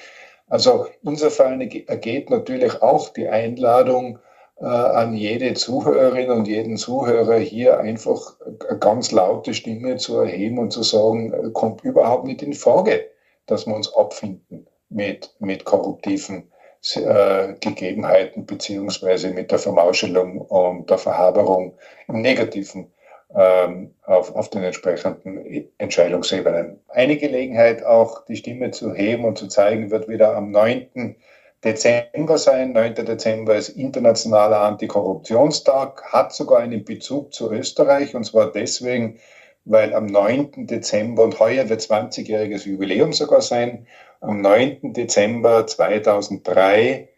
also 0.49 0.87
insofern 1.03 1.61
ergeht 1.61 2.29
natürlich 2.29 2.81
auch 2.81 3.09
die 3.09 3.27
Einladung 3.27 4.19
äh, 4.59 4.65
an 4.65 5.13
jede 5.13 5.53
Zuhörerin 5.53 6.31
und 6.31 6.47
jeden 6.47 6.77
Zuhörer 6.77 7.37
hier 7.37 7.79
einfach 7.79 8.35
eine 8.67 8.79
ganz 8.79 9.11
laute 9.11 9.53
Stimme 9.53 9.97
zu 9.97 10.19
erheben 10.19 10.59
und 10.59 10.71
zu 10.71 10.83
sagen, 10.83 11.33
äh, 11.33 11.49
kommt 11.51 11.83
überhaupt 11.83 12.25
nicht 12.25 12.41
in 12.41 12.53
Frage, 12.53 13.09
dass 13.45 13.67
wir 13.67 13.75
uns 13.75 13.93
abfinden 13.93 14.67
mit, 14.89 15.33
mit 15.39 15.65
korruptiven 15.65 16.51
äh, 16.95 17.53
Gegebenheiten 17.59 18.45
beziehungsweise 18.45 19.29
mit 19.29 19.51
der 19.51 19.59
Vermauschelung 19.59 20.41
und 20.41 20.89
der 20.89 20.97
Verhaberung 20.97 21.77
im 22.07 22.21
negativen 22.21 22.91
ähm, 23.35 23.93
auf, 24.03 24.35
auf 24.35 24.49
den 24.49 24.63
entsprechenden 24.63 25.69
Entscheidungsebenen. 25.77 26.79
Eine 26.87 27.17
Gelegenheit, 27.17 27.83
auch 27.83 28.25
die 28.25 28.37
Stimme 28.37 28.71
zu 28.71 28.93
heben 28.93 29.25
und 29.25 29.37
zu 29.37 29.47
zeigen, 29.47 29.91
wird 29.91 30.07
wieder 30.07 30.35
am 30.35 30.51
9. 30.51 31.15
Dezember 31.63 32.37
sein. 32.37 32.71
9. 32.71 32.95
Dezember 32.95 33.55
ist 33.55 33.69
internationaler 33.69 34.61
Antikorruptionstag, 34.61 36.03
hat 36.11 36.33
sogar 36.33 36.59
einen 36.59 36.85
Bezug 36.85 37.33
zu 37.33 37.51
Österreich 37.51 38.15
und 38.15 38.23
zwar 38.23 38.51
deswegen, 38.51 39.19
weil 39.65 39.93
am 39.93 40.05
9. 40.05 40.67
Dezember, 40.67 41.23
und 41.23 41.39
heuer 41.39 41.69
wird 41.69 41.81
20-jähriges 41.81 42.67
Jubiläum 42.67 43.13
sogar 43.13 43.41
sein, 43.41 43.87
am 44.21 44.41
9. 44.41 44.93
Dezember 44.93 45.67
2003 45.67 47.09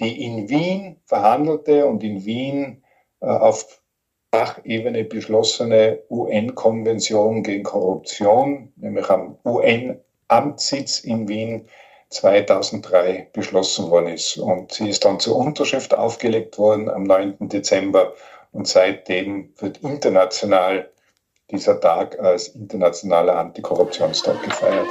die 0.00 0.24
in 0.24 0.48
Wien 0.48 0.96
verhandelte 1.06 1.86
und 1.86 2.02
in 2.02 2.24
Wien 2.24 2.82
äh, 3.20 3.26
auf 3.26 3.80
Sachebene 4.34 5.04
beschlossene 5.04 6.00
UN-Konvention 6.10 7.44
gegen 7.44 7.62
Korruption, 7.62 8.72
nämlich 8.74 9.08
am 9.08 9.38
UN-Amtssitz 9.44 10.98
in 11.04 11.28
Wien 11.28 11.68
2003 12.10 13.28
beschlossen 13.32 13.90
worden 13.90 14.08
ist. 14.08 14.36
Und 14.36 14.72
sie 14.72 14.88
ist 14.88 15.04
dann 15.04 15.20
zur 15.20 15.36
Unterschrift 15.36 15.94
aufgelegt 15.94 16.58
worden 16.58 16.90
am 16.90 17.04
9. 17.04 17.48
Dezember. 17.48 18.12
Und 18.50 18.66
seitdem 18.66 19.52
wird 19.58 19.78
international 19.84 20.90
dieser 21.52 21.78
Tag 21.80 22.18
als 22.18 22.48
internationaler 22.48 23.36
Antikorruptionstag 23.36 24.42
gefeiert. 24.42 24.88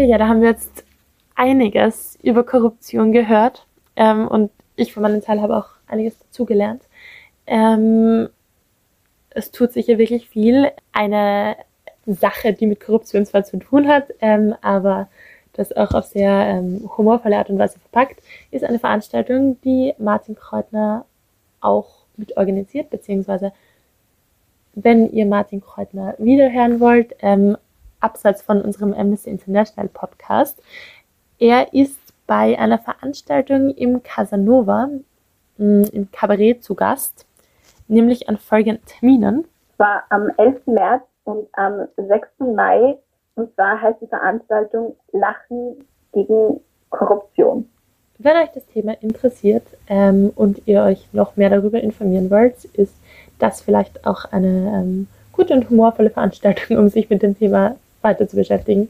Okay, 0.00 0.08
ja, 0.08 0.16
da 0.16 0.28
haben 0.28 0.40
wir 0.40 0.48
jetzt 0.48 0.82
einiges 1.34 2.18
über 2.22 2.42
Korruption 2.42 3.12
gehört 3.12 3.66
ähm, 3.96 4.28
und 4.28 4.50
ich 4.74 4.94
von 4.94 5.02
meinem 5.02 5.20
Teil 5.20 5.42
habe 5.42 5.54
auch 5.54 5.68
einiges 5.86 6.18
dazugelernt. 6.20 6.84
Ähm, 7.46 8.30
es 9.28 9.50
tut 9.50 9.74
sicher 9.74 9.98
wirklich 9.98 10.26
viel. 10.26 10.72
Eine 10.92 11.56
Sache, 12.06 12.54
die 12.54 12.64
mit 12.64 12.80
Korruption 12.80 13.26
zwar 13.26 13.44
zu 13.44 13.58
tun 13.58 13.88
hat, 13.88 14.04
ähm, 14.22 14.54
aber 14.62 15.10
das 15.52 15.76
auch 15.76 15.92
auf 15.92 16.06
sehr 16.06 16.32
ähm, 16.46 16.90
humorvolle 16.96 17.36
Art 17.36 17.50
und 17.50 17.58
Weise 17.58 17.78
verpackt, 17.78 18.22
ist 18.50 18.64
eine 18.64 18.78
Veranstaltung, 18.78 19.60
die 19.60 19.92
Martin 19.98 20.34
Kreutner 20.34 21.04
auch 21.60 22.06
mit 22.16 22.38
organisiert, 22.38 22.88
beziehungsweise 22.88 23.52
wenn 24.72 25.10
ihr 25.12 25.26
Martin 25.26 25.60
Kreutner 25.60 26.14
wiederhören 26.16 26.80
wollt, 26.80 27.14
ähm, 27.20 27.58
abseits 28.00 28.42
von 28.42 28.60
unserem 28.62 28.92
Amnesty 28.92 29.30
International 29.30 29.88
Podcast. 29.88 30.60
Er 31.38 31.72
ist 31.72 31.98
bei 32.26 32.58
einer 32.58 32.78
Veranstaltung 32.78 33.70
im 33.70 34.02
Casanova 34.02 34.88
mh, 35.58 35.88
im 35.92 36.10
Kabarett 36.12 36.62
zu 36.62 36.74
Gast, 36.74 37.26
nämlich 37.88 38.28
an 38.28 38.36
folgenden 38.36 38.84
Terminen. 38.86 39.44
Zwar 39.76 40.04
am 40.10 40.30
11. 40.36 40.66
März 40.66 41.02
und 41.24 41.48
am 41.52 41.88
6. 41.96 42.28
Mai. 42.54 42.96
Und 43.34 43.54
zwar 43.54 43.80
heißt 43.80 44.00
die 44.02 44.06
Veranstaltung 44.06 44.96
Lachen 45.12 45.86
gegen 46.12 46.60
Korruption. 46.90 47.68
Wenn 48.18 48.36
euch 48.36 48.50
das 48.52 48.66
Thema 48.66 48.92
interessiert 49.00 49.64
ähm, 49.88 50.30
und 50.34 50.60
ihr 50.66 50.82
euch 50.82 51.08
noch 51.12 51.36
mehr 51.36 51.48
darüber 51.48 51.80
informieren 51.80 52.30
wollt, 52.30 52.64
ist 52.74 52.94
das 53.38 53.62
vielleicht 53.62 54.06
auch 54.06 54.26
eine 54.26 54.72
ähm, 54.74 55.08
gute 55.32 55.54
und 55.54 55.70
humorvolle 55.70 56.10
Veranstaltung, 56.10 56.76
um 56.76 56.88
sich 56.90 57.08
mit 57.08 57.22
dem 57.22 57.38
Thema 57.38 57.76
weiter 58.02 58.26
zu 58.28 58.36
beschäftigen. 58.36 58.88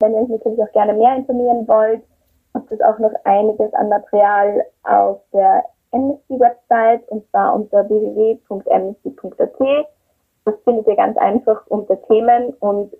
Wenn 0.00 0.12
ihr 0.12 0.22
euch 0.22 0.28
natürlich 0.28 0.62
auch 0.62 0.72
gerne 0.72 0.94
mehr 0.94 1.16
informieren 1.16 1.66
wollt, 1.68 2.02
gibt 2.54 2.72
es 2.72 2.80
auch 2.80 2.98
noch 2.98 3.12
einiges 3.24 3.72
an 3.74 3.88
Material 3.88 4.64
auf 4.82 5.20
der 5.32 5.64
Amnesty-Website 5.92 7.08
und 7.08 7.28
zwar 7.30 7.54
unter 7.54 7.88
www.amnesty.at. 7.88 9.86
Das 10.44 10.54
findet 10.64 10.86
ihr 10.86 10.96
ganz 10.96 11.16
einfach 11.16 11.66
unter 11.68 12.00
Themen 12.02 12.52
und 12.60 12.92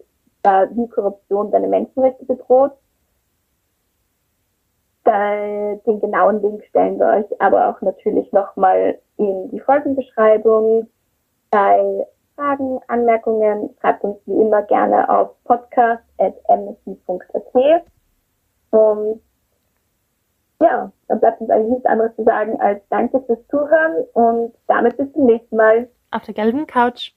äh, 0.45 0.67
wie 0.71 0.89
Korruption 0.89 1.51
deine 1.51 1.69
Menschenrechte 1.69 2.25
bedroht. 2.25 2.73
Da, 5.05 5.75
den 5.87 6.01
genauen 6.01 6.41
Link 6.41 6.65
stellen 6.65 6.99
wir 6.99 7.07
euch 7.07 7.41
aber 7.41 7.69
auch 7.69 7.81
natürlich 7.83 8.33
nochmal 8.33 8.99
in 9.19 9.51
die 9.51 9.61
Folgenbeschreibung. 9.61 10.89
Bei 11.51 12.07
Fragen, 12.35 12.81
Anmerkungen 12.89 13.71
schreibt 13.81 14.05
uns 14.05 14.19
wie 14.27 14.41
immer 14.41 14.63
gerne 14.63 15.09
auf 15.09 15.31
podcast.amnesty.at. 15.45 17.85
Und 18.71 19.21
ja, 20.61 20.93
dann 21.09 21.21
bleibt 21.21 21.41
uns 21.41 21.51
eigentlich 21.51 21.71
nichts 21.71 21.87
anderes 21.87 22.15
zu 22.17 22.25
sagen 22.25 22.61
als 22.61 22.83
Danke 22.89 23.23
fürs 23.23 23.47
Zuhören 23.49 24.05
und 24.15 24.53
damit 24.67 24.97
bis 24.97 25.13
zum 25.13 25.27
nächsten 25.27 25.57
Mal. 25.57 25.89
Auf 26.11 26.25
der 26.25 26.35
gelben 26.35 26.67
Couch. 26.67 27.13